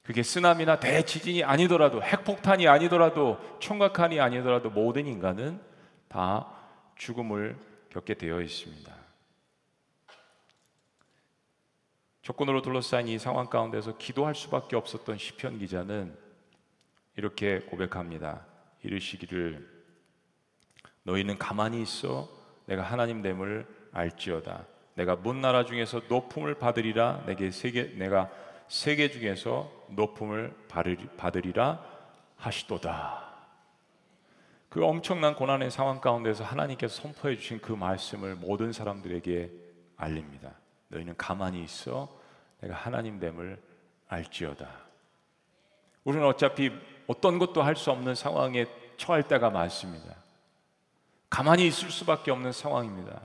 그게 0.01 0.23
쓰나미나 0.23 0.79
대지진이 0.79 1.43
아니더라도 1.43 2.01
핵폭탄이 2.01 2.67
아니더라도 2.67 3.39
총각한이 3.59 4.19
아니더라도 4.19 4.69
모든 4.69 5.07
인간은 5.07 5.59
다 6.07 6.47
죽음을 6.95 7.57
겪게 7.89 8.13
되어 8.13 8.39
있습니다. 8.39 9.04
조건으로 12.25 12.63
둘러싸인 12.63 13.07
이 13.07 13.19
상황 13.19 13.45
가운데서 13.45 13.97
기도할 13.97 14.33
수밖에 14.33 14.75
없었던 14.75 15.19
시편 15.19 15.59
기자는 15.59 16.17
이렇게 17.17 17.59
고백합니다. 17.59 18.43
이르시기를 18.81 19.69
너희는 21.03 21.37
가만히 21.37 21.83
있어 21.83 22.27
내가 22.65 22.81
하나님 22.81 23.21
됨을 23.21 23.67
알지어다. 23.91 24.65
내가 24.95 25.15
문 25.15 25.39
나라 25.39 25.65
중에서 25.65 26.01
높음을 26.09 26.55
받으리라 26.55 27.25
내게 27.27 27.51
세계 27.51 27.93
내가 27.95 28.31
세계 28.67 29.11
중에서 29.11 29.71
높음을 29.89 30.51
받으리라 31.19 31.85
하시도다. 32.37 33.35
그 34.69 34.83
엄청난 34.83 35.35
고난의 35.35 35.69
상황 35.69 36.01
가운데서 36.01 36.43
하나님께서 36.43 37.03
선포해 37.03 37.35
주신 37.35 37.61
그 37.61 37.71
말씀을 37.71 38.33
모든 38.33 38.73
사람들에게 38.73 39.51
알립니다. 39.97 40.55
너희는 40.89 41.15
가만히 41.17 41.63
있어 41.63 42.19
내가 42.61 42.75
하나님 42.75 43.19
됨을 43.19 43.61
알지어다. 44.07 44.67
우리는 46.03 46.25
어차피 46.25 46.71
어떤 47.07 47.39
것도 47.39 47.61
할 47.63 47.75
수 47.75 47.91
없는 47.91 48.15
상황에 48.15 48.65
처할 48.97 49.23
때가 49.23 49.49
많습니다. 49.49 50.15
가만히 51.29 51.67
있을 51.67 51.89
수밖에 51.89 52.31
없는 52.31 52.51
상황입니다. 52.51 53.21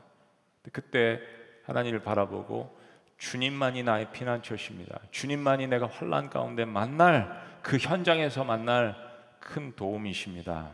그때 0.73 1.21
하나님을 1.65 2.01
바라보고 2.03 2.79
주님만이 3.19 3.83
나의 3.83 4.11
피난처십니다. 4.13 4.99
주님만이 5.11 5.67
내가 5.69 5.87
환란 5.87 6.31
가운데 6.31 6.65
만날 6.65 7.59
그 7.63 7.77
현장에서 7.77 8.45
만날 8.45 8.97
큰 9.39 9.75
도움이십니다. 9.77 10.71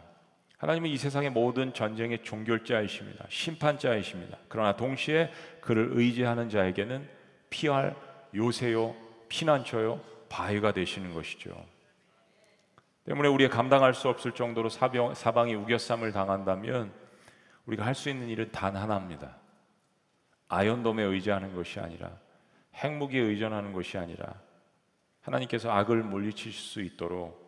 하나님은 0.58 0.88
이 0.88 0.96
세상의 0.96 1.30
모든 1.30 1.74
전쟁의 1.74 2.22
종결자이십니다. 2.22 3.26
심판자이십니다. 3.28 4.38
그러나 4.48 4.76
동시에 4.76 5.30
그를 5.60 5.90
의지하는 5.92 6.48
자에게는 6.48 7.08
피할 7.50 7.94
요새요, 8.34 8.94
피난처요, 9.28 10.00
바위가 10.28 10.72
되시는 10.72 11.12
것이죠. 11.14 11.54
때문에 13.04 13.28
우리가 13.28 13.54
감당할 13.54 13.94
수 13.94 14.08
없을 14.08 14.32
정도로 14.32 14.68
사병, 14.68 15.14
사방이 15.14 15.54
우겨쌈을 15.54 16.12
당한다면 16.12 16.92
우리가 17.66 17.84
할 17.84 17.94
수 17.94 18.08
있는 18.08 18.28
일은 18.28 18.50
단 18.50 18.76
하나입니다. 18.76 19.36
아연돔에 20.48 21.02
의지하는 21.02 21.54
것이 21.54 21.80
아니라 21.80 22.10
핵무기에 22.74 23.20
의존하는 23.20 23.72
것이 23.72 23.98
아니라 23.98 24.34
하나님께서 25.20 25.70
악을 25.70 26.02
물리칠 26.02 26.52
수 26.52 26.80
있도록 26.82 27.45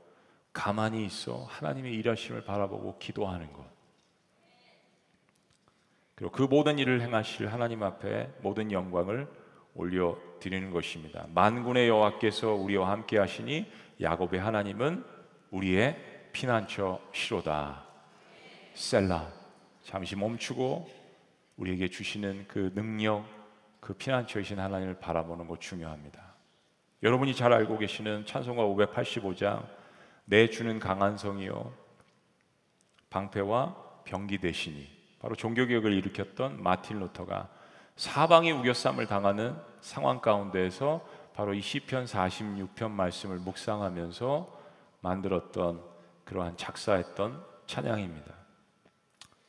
가만히 0.53 1.05
있어 1.05 1.45
하나님의 1.45 1.95
일하심을 1.95 2.45
바라보고 2.45 2.99
기도하는 2.99 3.53
것. 3.53 3.65
그리고 6.15 6.33
그 6.33 6.43
모든 6.43 6.79
일을 6.79 7.01
행하실 7.01 7.53
하나님 7.53 7.83
앞에 7.83 8.29
모든 8.43 8.73
영광을 8.73 9.29
올려 9.75 10.19
드리는 10.41 10.71
것입니다. 10.71 11.27
만군의 11.33 11.89
여호와께서 11.89 12.55
우리와 12.55 12.91
함께 12.91 13.19
하시니 13.19 13.71
야곱의 14.01 14.41
하나님은 14.41 15.05
우리의 15.51 16.31
피난처 16.33 17.01
시로다. 17.13 17.85
셀라. 18.75 19.33
잠시 19.83 20.17
멈추고 20.17 20.89
우리에게 21.57 21.89
주시는 21.89 22.47
그 22.49 22.73
능력, 22.75 23.25
그 23.81 23.95
피난처이신 23.95 24.59
하나님을 24.59 24.99
바라보는 24.99 25.47
것 25.47 25.61
중요합니다. 25.61 26.35
여러분이 27.03 27.35
잘 27.35 27.53
알고 27.53 27.79
계시는 27.79 28.27
찬송가 28.27 28.65
585장 28.65 29.65
내 30.29 30.51
주는 30.51 30.79
강한 30.79 31.17
성이요 31.17 31.73
방패와 33.09 34.03
병기 34.05 34.39
대신이 34.39 34.87
바로 35.21 35.35
종교 35.35 35.67
개혁을 35.67 35.93
일으켰던 35.95 36.63
마틴 36.63 37.01
루터가 37.01 37.49
사방이 37.97 38.53
우겨쌈을 38.53 39.07
당하는 39.07 39.57
상황 39.81 40.21
가운데에서 40.21 41.03
바로 41.35 41.55
이 41.55 41.63
시편 41.63 42.05
46편 42.05 42.91
말씀을 42.91 43.39
묵상하면서 43.39 44.59
만들었던 45.01 45.83
그러한 46.25 46.59
작사했던 46.59 47.43
찬양입니다. 47.67 48.35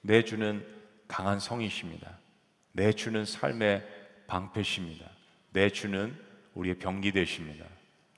내 0.01 0.23
주는 0.23 0.65
강한 1.09 1.39
성이십니다. 1.39 2.19
내 2.71 2.93
주는 2.93 3.25
삶의 3.25 3.85
방패십니다. 4.27 5.05
내 5.51 5.69
주는 5.69 6.17
우리의 6.53 6.79
병기 6.79 7.11
되십니다. 7.11 7.65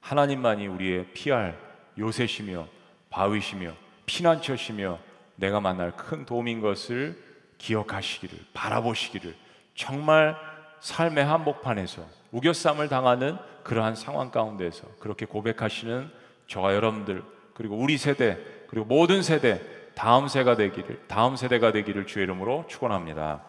하나님만이 0.02 0.68
우리의 0.68 1.12
피할 1.14 1.71
요새시며 2.02 2.68
바위시며 3.10 3.74
피난처시며 4.06 5.00
내가 5.36 5.60
만날 5.60 5.96
큰 5.96 6.26
도움인 6.26 6.60
것을 6.60 7.18
기억하시기를 7.58 8.38
바라보시기를 8.54 9.36
정말 9.76 10.36
삶의 10.82 11.24
한복판에서 11.24 12.06
우겨쌈을 12.32 12.90
당하는 12.90 13.38
그러한 13.64 13.96
상황 13.96 14.32
가운데서 14.32 14.88
그렇게 15.00 15.26
고백하시는 15.26 16.10
저와 16.48 16.74
여러분들 16.74 17.24
그리고 17.54 17.76
우리 17.76 17.98
세대 17.98 18.38
그리고 18.68 18.86
모든 18.86 19.22
세대 19.22 19.62
다음 19.94 20.28
세가 20.28 20.56
되기를 20.56 21.04
다음 21.08 21.36
세대가 21.36 21.72
되기를 21.72 22.08
주의 22.08 22.24
이름으로 22.24 22.66
축원합니다. 22.68 23.44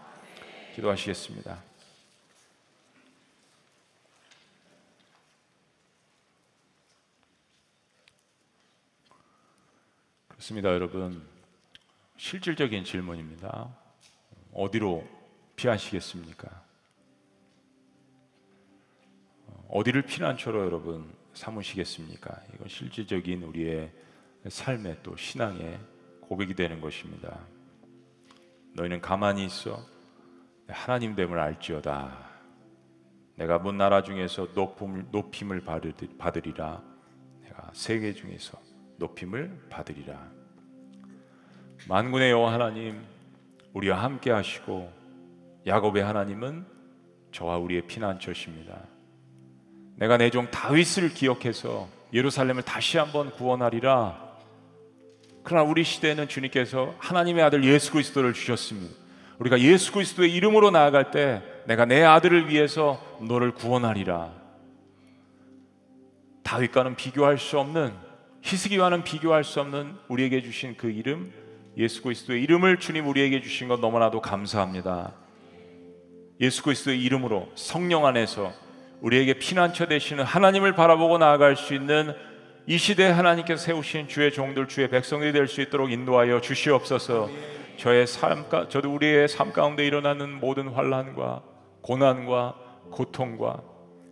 기도하시겠습니다. 0.74 1.71
그렇습니다, 10.42 10.70
여러분. 10.70 11.22
실질적인 12.16 12.82
질문입니다. 12.82 13.72
어디로 14.52 15.06
피하시겠습니까? 15.54 16.50
어디를 19.68 20.02
피난처로 20.02 20.64
여러분 20.64 21.14
삼으시겠습니까? 21.34 22.42
이건 22.54 22.66
실질적인 22.66 23.44
우리의 23.44 23.92
삶의 24.48 24.98
또 25.04 25.16
신앙의 25.16 25.78
고백이 26.22 26.56
되는 26.56 26.80
것입니다. 26.80 27.38
너희는 28.74 29.00
가만히 29.00 29.44
있어 29.44 29.86
하나님 30.66 31.14
됨을 31.14 31.38
알지어다. 31.38 32.30
내가 33.36 33.60
문 33.60 33.78
나라 33.78 34.02
중에서 34.02 34.48
높음, 34.56 35.06
높임을 35.12 35.62
받으리라. 36.18 36.82
내가 37.44 37.70
세계 37.74 38.12
중에서 38.12 38.71
높임을 39.02 39.50
받으리라. 39.68 40.16
만군의 41.88 42.30
여호와 42.30 42.52
하나님 42.52 43.02
우리와 43.72 44.02
함께 44.02 44.30
하시고 44.30 44.90
야곱의 45.66 46.04
하나님은 46.04 46.64
저와 47.32 47.58
우리의 47.58 47.82
피난처십니다. 47.88 48.78
내가 49.96 50.16
내 50.16 50.30
종 50.30 50.50
다윗을 50.50 51.10
기억해서 51.10 51.88
예루살렘을 52.12 52.62
다시 52.62 52.98
한번 52.98 53.30
구원하리라. 53.30 54.32
그러나 55.42 55.68
우리 55.68 55.82
시대에는 55.82 56.28
주님께서 56.28 56.94
하나님의 56.98 57.42
아들 57.42 57.64
예수 57.64 57.90
그리스도를 57.92 58.32
주셨습니다. 58.32 58.94
우리가 59.38 59.58
예수 59.60 59.92
그리스도의 59.92 60.32
이름으로 60.32 60.70
나아갈 60.70 61.10
때 61.10 61.42
내가 61.66 61.84
내 61.84 62.04
아들을 62.04 62.48
위해서 62.48 63.02
너를 63.20 63.52
구원하리라. 63.52 64.32
다윗과는 66.44 66.94
비교할 66.94 67.38
수 67.38 67.58
없는 67.58 68.11
히스기와는 68.42 69.04
비교할 69.04 69.44
수 69.44 69.60
없는 69.60 69.96
우리에게 70.08 70.42
주신 70.42 70.76
그 70.76 70.90
이름 70.90 71.32
예수 71.76 72.02
그리스도의 72.02 72.42
이름을 72.42 72.78
주님 72.78 73.06
우리에게 73.06 73.40
주신 73.40 73.68
것 73.68 73.80
너무나도 73.80 74.20
감사합니다. 74.20 75.14
예수 76.40 76.62
그리스도의 76.62 77.00
이름으로 77.02 77.50
성령 77.54 78.04
안에서 78.04 78.52
우리에게 79.00 79.34
피난처 79.34 79.86
되시는 79.86 80.24
하나님을 80.24 80.74
바라보고 80.74 81.18
나아갈 81.18 81.56
수 81.56 81.74
있는 81.74 82.14
이 82.66 82.78
시대에 82.78 83.10
하나님께서 83.10 83.62
세우신 83.64 84.08
주의 84.08 84.32
종들 84.32 84.68
주의 84.68 84.88
백성들이 84.88 85.32
될 85.32 85.48
수 85.48 85.60
있도록 85.60 85.90
인도하여 85.90 86.40
주시옵소서. 86.40 87.28
저의 87.76 88.06
삶 88.06 88.44
저도 88.68 88.92
우리의 88.92 89.28
삶 89.28 89.52
가운데 89.52 89.86
일어나는 89.86 90.38
모든 90.38 90.68
환란과 90.68 91.42
고난과 91.80 92.54
고통과 92.90 93.62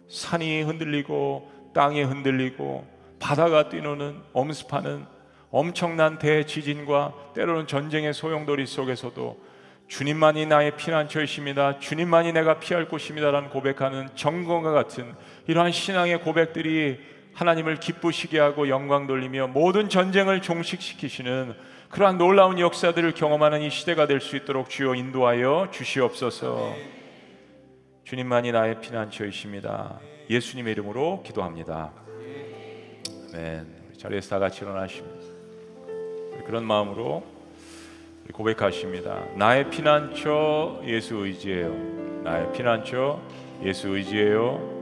산이 0.09 0.63
흔들리고 0.63 1.71
땅이 1.75 2.03
흔들리고 2.03 3.00
바다가 3.21 3.69
뛰노는 3.69 4.17
엄습하는 4.33 5.07
엄청난 5.51 6.19
대지진과 6.19 7.33
때로는 7.35 7.67
전쟁의 7.67 8.15
소용돌이 8.15 8.67
속에서도 8.67 9.51
주님만이 9.89 10.47
나의 10.47 10.77
피난처이십니다. 10.77 11.81
주님만이 11.81 12.33
내가 12.33 12.61
피할 12.61 12.89
곳입니다라는 12.89 13.51
고백하는 13.51 14.09
정건과 14.15 14.71
같은 14.71 15.15
이러한 15.49 15.73
신앙의 15.73 16.21
고백들이 16.21 16.99
하나님을 17.35 17.77
기쁘시게 17.77 18.39
하고 18.39 18.69
영광 18.69 19.07
돌리며 19.07 19.49
모든 19.49 19.89
전쟁을 19.89 20.43
종식시키시는 20.43 21.55
그러한 21.89 22.19
놀라운 22.19 22.61
역사들을 22.61 23.15
경험하는 23.15 23.63
이 23.63 23.71
시대가 23.71 24.07
될 24.07 24.21
수 24.21 24.37
있도록 24.37 24.71
주여 24.71 24.95
인도하여 24.95 25.69
주시옵소서. 25.73 26.73
주님만이 28.05 28.53
나의 28.53 28.81
피난처이십니다. 28.81 29.99
예수님의 30.29 30.73
이름으로 30.73 31.25
기도합니다. 31.25 31.93
아멘. 33.33 33.67
자리에서 33.97 34.31
다 34.31 34.39
같이 34.39 34.65
일어나십니다. 34.65 35.21
그런 36.47 36.65
마음으로 36.65 37.23
고백하십니다. 38.33 39.25
나의 39.37 39.71
피난처 39.71 40.83
예수 40.85 41.17
의지해요. 41.17 41.73
나의 42.25 42.53
피난처 42.53 43.21
예수 43.63 43.89
의지해요. 43.89 44.80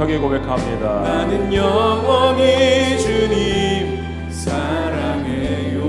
강력하게 0.00 0.18
고백합니다. 0.18 1.02
나는 1.02 1.52
영원히 1.52 2.98
주님 2.98 4.02
사랑해요 4.30 5.82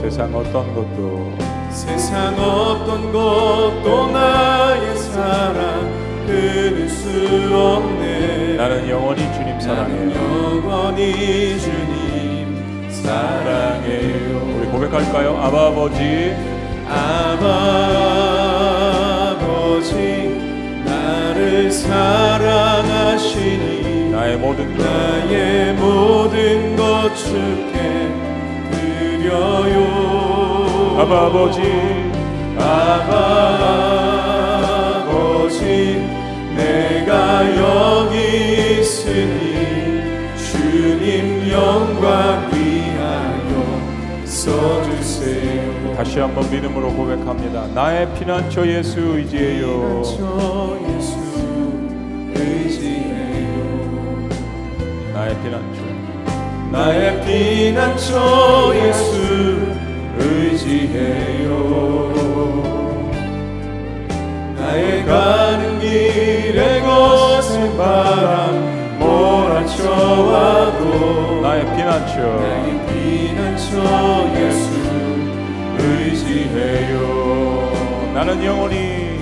세상 0.00 0.32
어떤 0.34 0.72
것도 0.74 1.34
세상 1.70 2.38
어떤 2.38 3.12
것도 3.12 4.10
나의 4.12 4.96
사랑 4.96 5.90
끊을 6.26 6.88
수 6.88 7.08
없네 7.52 8.54
나는 8.56 8.88
영원히 8.88 9.22
주님 9.34 9.60
사랑해요. 9.60 10.12
영원히 10.14 11.58
주님 11.58 12.88
사랑해요 12.90 14.56
우리 14.56 14.66
고백할까요? 14.68 15.36
아버지 15.36 16.36
아버지 19.28 20.29
나를 21.10 21.70
사랑하시니 21.72 23.00
나의 24.10 24.36
모든 24.36 24.76
것. 24.76 24.84
나의 24.84 25.72
모든 25.74 26.76
것 26.76 27.12
주께 27.16 28.08
드려요. 28.70 29.76
아바 31.00 31.26
아버지. 31.26 31.60
아바 32.56 33.10
아버지 35.08 35.64
내가 36.54 37.44
여기 37.56 38.14
있으니 38.80 39.44
주님 40.36 41.50
영광 41.50 42.50
위하여 42.52 43.52
써주세요 44.24 44.99
다시 46.00 46.18
한번 46.18 46.50
믿음으로 46.50 46.94
고백합니다. 46.94 47.66
나의 47.74 48.08
피난처 48.14 48.66
예수 48.66 48.98
의지해요. 49.18 50.02
나의 55.12 55.36
피난처 55.42 55.82
나의 56.72 57.20
피난처 57.22 58.72
예수 58.76 59.76
의지해요 60.16 61.52
나의 64.56 65.04
가는 65.04 65.78
길에 65.80 66.80
거센 66.80 67.76
바람 67.76 68.98
몰아쳐와도 68.98 70.80
나의 71.42 71.66
피난처 71.76 72.20
나의 72.22 72.86
피난처 72.86 73.74
예수 74.40 74.79
의지해요. 75.82 77.00
나는 78.14 78.44
영원히 78.44 79.18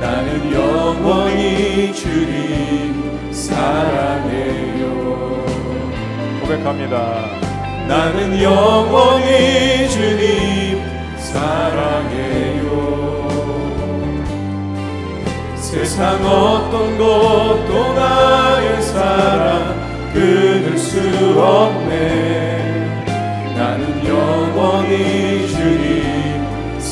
나는 0.00 0.52
영원히 0.52 1.92
주님 1.94 3.32
사랑해요. 3.32 4.84
고백합니다. 6.40 7.36
나는 7.88 8.40
영원히 8.42 9.88
주님 9.88 10.82
사랑해요. 11.16 12.66
세상 15.56 16.24
어떤 16.24 16.96
것도 16.96 17.92
나의 17.94 18.82
사랑 18.82 19.74
끊을 20.12 20.78
수 20.78 21.00
없네 21.38 22.35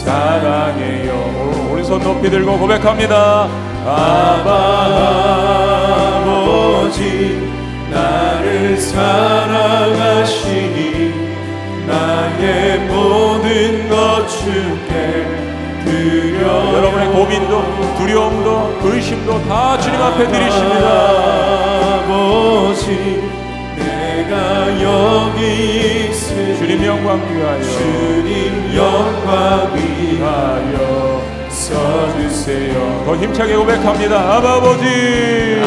사랑해요 0.05 1.69
우리 1.73 1.83
손 1.83 1.99
높이 2.03 2.29
들고 2.31 2.59
고백합니다. 2.59 3.49
아버지 6.55 7.51
나를 7.91 8.77
사랑하시니 8.79 10.25
나의 11.87 12.79
모든 12.81 13.89
것 13.89 14.27
주께 14.29 15.27
드려요 15.85 16.77
여러분의 16.77 17.09
고민도 17.09 17.97
두려움도 17.99 18.81
의심도 18.83 19.43
다 19.49 19.79
주님 19.79 20.01
앞에 20.01 20.29
드리십니다. 20.29 20.87
아버지 22.05 23.24
내가 24.35 24.83
여기 24.83 26.09
있으니 26.11 26.59
주님 26.59 26.85
영광 26.85 27.21
위하여. 27.31 27.63
주님 27.63 28.75
영광 28.75 29.73
위하여 29.75 31.23
써주세요. 31.49 33.05
더 33.07 33.15
힘차게 33.17 33.55
고백합니다. 33.57 34.37
아버지! 34.37 35.63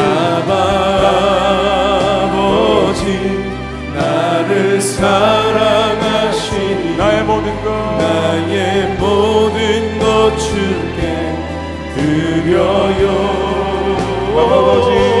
아버지 2.20 3.04
나를 3.94 4.80
사랑하시니 4.80 5.76
나의 6.98 7.24
모든 7.24 7.64
것. 7.64 7.70
나의 7.98 8.96
모든 8.98 9.98
것 9.98 10.36
주께 10.38 11.34
드려요. 11.94 13.08
아버지 14.36 15.17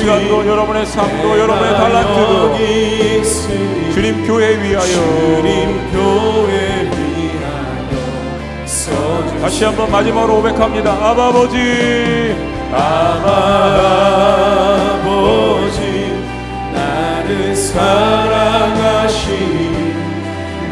시간도 0.00 0.46
여러분의 0.46 0.86
삶도 0.86 1.38
여러분의 1.38 1.74
달란트도 1.76 2.56
주님 3.92 4.26
교회 4.26 4.58
위하여. 4.62 4.82
주님 4.82 5.90
교회 5.92 6.84
위하여 6.84 7.90
다시 9.42 9.64
한번 9.64 9.90
마지막으로 9.90 10.36
고백합니다. 10.36 10.90
아버지. 10.92 12.34
아버지 15.02 15.78
나를 16.72 17.54
사랑하시니 17.54 18.80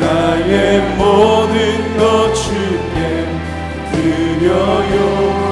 나의 0.01 0.81
모든 0.97 1.99
것 1.99 2.33
주께 2.35 3.27
드려요 3.93 5.48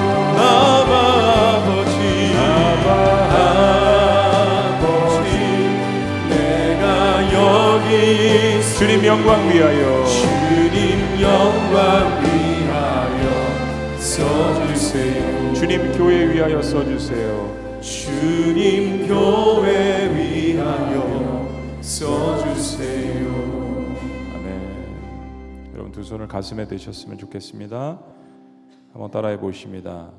주님 8.79 9.05
영광 9.05 9.49
위하여 9.49 10.05
주님 10.05 11.21
영광 11.21 12.23
위하여 12.23 13.99
써주세요 13.99 15.55
주님 15.55 15.91
교회 15.99 16.33
위하여 16.33 16.63
써주세요. 16.63 17.81
주님 17.81 19.09
교회 19.09 20.15
위하여 20.15 21.49
써주세요 21.81 23.27
아멘. 24.35 25.73
여러분 25.75 25.91
두 25.91 26.05
손을 26.05 26.29
가슴에 26.29 26.69
대셨으면 26.69 27.19
좋겠습니다. 27.19 27.99
한번 28.93 29.11
따라해 29.11 29.41
보십니다. 29.41 30.13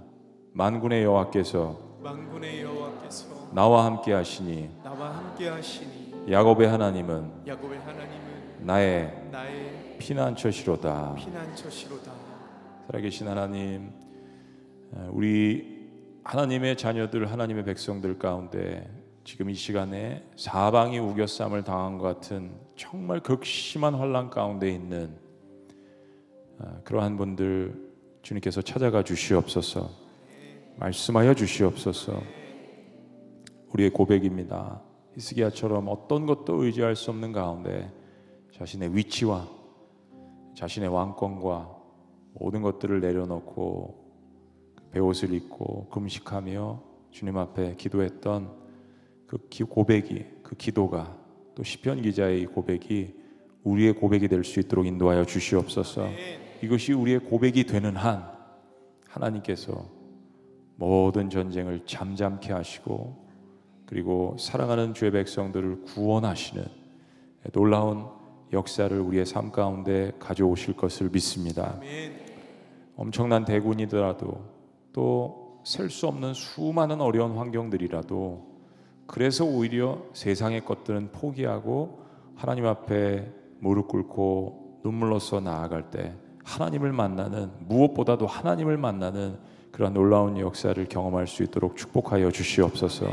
만군의 0.51 1.03
여호와께서 1.05 1.77
만군의 2.03 2.63
여호와께서 2.63 3.27
나와 3.53 3.85
함께 3.85 4.11
하시니 4.11 4.71
나와 4.83 5.15
함께 5.15 5.47
하시니 5.47 6.07
야곱의 6.30 6.67
하나님은 6.67 7.32
야곱의 7.47 7.80
하나님은 7.80 8.65
나의 8.65 9.30
나의 9.32 9.95
피난처시로다. 9.97 11.15
피난처시로다 11.15 12.11
살아계신 12.88 13.28
하나님, 13.28 13.91
우리 15.09 15.89
하나님의 16.23 16.78
자녀들, 16.78 17.32
하나님의 17.32 17.63
백성들 17.63 18.19
가운데 18.19 18.89
지금 19.23 19.49
이 19.49 19.53
시간에 19.53 20.25
사방이 20.36 20.99
우겨쌈을 20.99 21.63
당한 21.63 21.97
것 21.97 22.03
같은 22.03 22.51
정말 22.75 23.21
극심한 23.21 23.93
환란 23.95 24.30
가운데 24.30 24.69
있는 24.69 25.15
아, 26.59 26.80
그러한 26.84 27.17
분들 27.17 27.88
주님께서 28.21 28.61
찾아가 28.61 29.03
주시옵소서. 29.03 29.89
말씀하여 30.78 31.34
주시옵소서. 31.34 32.21
우리의 33.73 33.89
고백입니다. 33.91 34.82
히스기야처럼 35.18 35.88
어떤 35.89 36.28
것도 36.28 36.63
의지할 36.63 36.95
수 36.95 37.09
없는 37.09 37.32
가운데 37.32 37.91
자신의 38.53 38.95
위치와 38.95 39.47
자신의 40.55 40.89
왕권과 40.89 41.76
모든 42.34 42.61
것들을 42.61 43.01
내려놓고 43.01 44.05
베옷을 44.91 45.34
입고 45.34 45.88
금식하며 45.89 46.82
주님 47.09 47.36
앞에 47.38 47.76
기도했던 47.78 48.51
그 49.26 49.38
기- 49.49 49.63
고백이 49.63 50.26
그 50.43 50.55
기도가 50.55 51.18
또 51.55 51.63
시편 51.63 52.03
기자의 52.03 52.41
이 52.43 52.45
고백이 52.45 53.15
우리의 53.63 53.93
고백이 53.93 54.28
될 54.28 54.43
수 54.43 54.59
있도록 54.59 54.86
인도하여 54.86 55.26
주시옵소서. 55.26 56.05
이것이 56.61 56.93
우리의 56.93 57.20
고백이 57.20 57.63
되는 57.65 57.95
한 57.95 58.24
하나님께서 59.09 59.84
모든 60.76 61.30
전쟁을 61.32 61.86
잠잠케 61.86 62.53
하시고 62.53 63.26
그리고 63.88 64.35
사랑하는 64.38 64.93
주의 64.93 65.11
백성들을 65.11 65.81
구원하시는 65.85 66.63
놀라운 67.53 68.05
역사를 68.53 68.95
우리의 68.99 69.25
삶 69.25 69.51
가운데 69.51 70.11
가져오실 70.19 70.75
것을 70.75 71.09
믿습니다. 71.09 71.79
엄청난 72.95 73.43
대군이더라도 73.43 74.43
또 74.93 75.47
셀 75.67 75.89
수 75.89 76.07
없는 76.07 76.33
수많은 76.33 77.01
어려운 77.01 77.38
환경들이라도 77.38 78.41
그래서 79.05 79.43
오히려 79.43 80.01
세상의 80.13 80.63
것들은 80.63 81.11
포기하고 81.11 81.99
하나님 82.35 82.65
앞에 82.65 83.29
무릎 83.59 83.89
꿇고 83.89 84.79
눈물로써 84.85 85.41
나아갈 85.41 85.91
때 85.91 86.13
하나님을 86.45 86.93
만나는 86.93 87.51
무엇보다도 87.67 88.27
하나님을 88.27 88.77
만나는 88.77 89.38
그런 89.73 89.93
놀라운 89.93 90.38
역사를 90.39 90.81
경험할 90.88 91.27
수 91.27 91.43
있도록 91.43 91.75
축복하여 91.75 92.31
주시옵소서. 92.31 93.07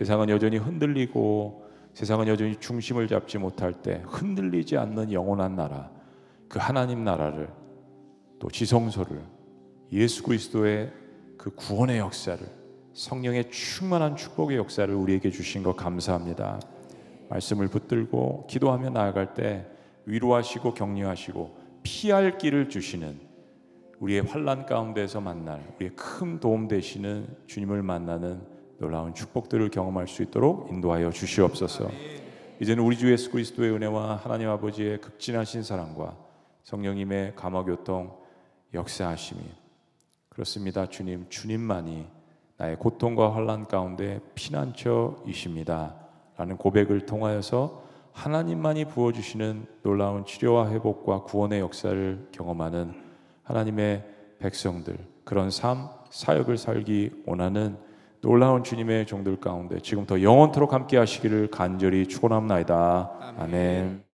세상은 0.00 0.30
여전히 0.30 0.56
흔들리고 0.56 1.62
세상은 1.92 2.26
여전히 2.26 2.56
중심을 2.58 3.06
잡지 3.06 3.36
못할 3.36 3.74
때 3.74 4.02
흔들리지 4.06 4.78
않는 4.78 5.12
영원한 5.12 5.56
나라 5.56 5.90
그 6.48 6.58
하나님 6.58 7.04
나라를 7.04 7.50
또 8.38 8.48
지성소를 8.48 9.20
예수 9.92 10.22
그리스도의 10.22 10.90
그 11.36 11.50
구원의 11.54 11.98
역사를 11.98 12.40
성령의 12.94 13.50
충만한 13.50 14.16
축복의 14.16 14.56
역사를 14.56 14.92
우리에게 14.92 15.30
주신 15.30 15.62
것 15.62 15.76
감사합니다. 15.76 16.60
말씀을 17.28 17.68
붙들고 17.68 18.46
기도하며 18.48 18.88
나아갈 18.88 19.34
때 19.34 19.66
위로하시고 20.06 20.72
격려하시고 20.72 21.58
피할 21.82 22.38
길을 22.38 22.70
주시는 22.70 23.20
우리의 23.98 24.22
환란 24.22 24.64
가운데서 24.64 25.20
만날 25.20 25.62
우리의 25.76 25.90
큰 25.94 26.40
도움 26.40 26.68
되시는 26.68 27.26
주님을 27.46 27.82
만나는 27.82 28.40
놀라운 28.80 29.12
축복들을 29.12 29.68
경험할 29.68 30.08
수 30.08 30.22
있도록 30.22 30.70
인도하여 30.72 31.10
주시옵소서. 31.10 31.90
이제는 32.60 32.82
우리 32.82 32.96
주 32.96 33.12
예수 33.12 33.30
그리스도의 33.30 33.72
은혜와 33.72 34.16
하나님 34.16 34.48
아버지의 34.48 35.02
극진하신 35.02 35.62
사랑과 35.62 36.16
성령님의 36.64 37.34
감화교통 37.36 38.16
역사하심이 38.72 39.42
그렇습니다. 40.30 40.86
주님, 40.86 41.26
주님만이 41.28 42.06
나의 42.56 42.76
고통과 42.78 43.34
환란 43.34 43.68
가운데 43.68 44.18
피난처이십니다. 44.34 45.94
라는 46.38 46.56
고백을 46.56 47.04
통하여서 47.04 47.82
하나님만이 48.12 48.86
부어 48.86 49.12
주시는 49.12 49.66
놀라운 49.82 50.24
치료와 50.24 50.70
회복과 50.70 51.24
구원의 51.24 51.60
역사를 51.60 52.28
경험하는 52.32 52.94
하나님의 53.42 54.04
백성들 54.38 54.96
그런 55.24 55.50
삶 55.50 55.90
사역을 56.08 56.56
살기 56.56 57.24
원하는 57.26 57.89
놀라운 58.22 58.62
주님의 58.62 59.06
종들 59.06 59.40
가운데 59.40 59.80
지금부터 59.80 60.22
영원토록 60.22 60.72
함께 60.72 60.98
하시기를 60.98 61.50
간절히 61.50 62.06
축원합니다. 62.06 63.34
아멘. 63.38 64.09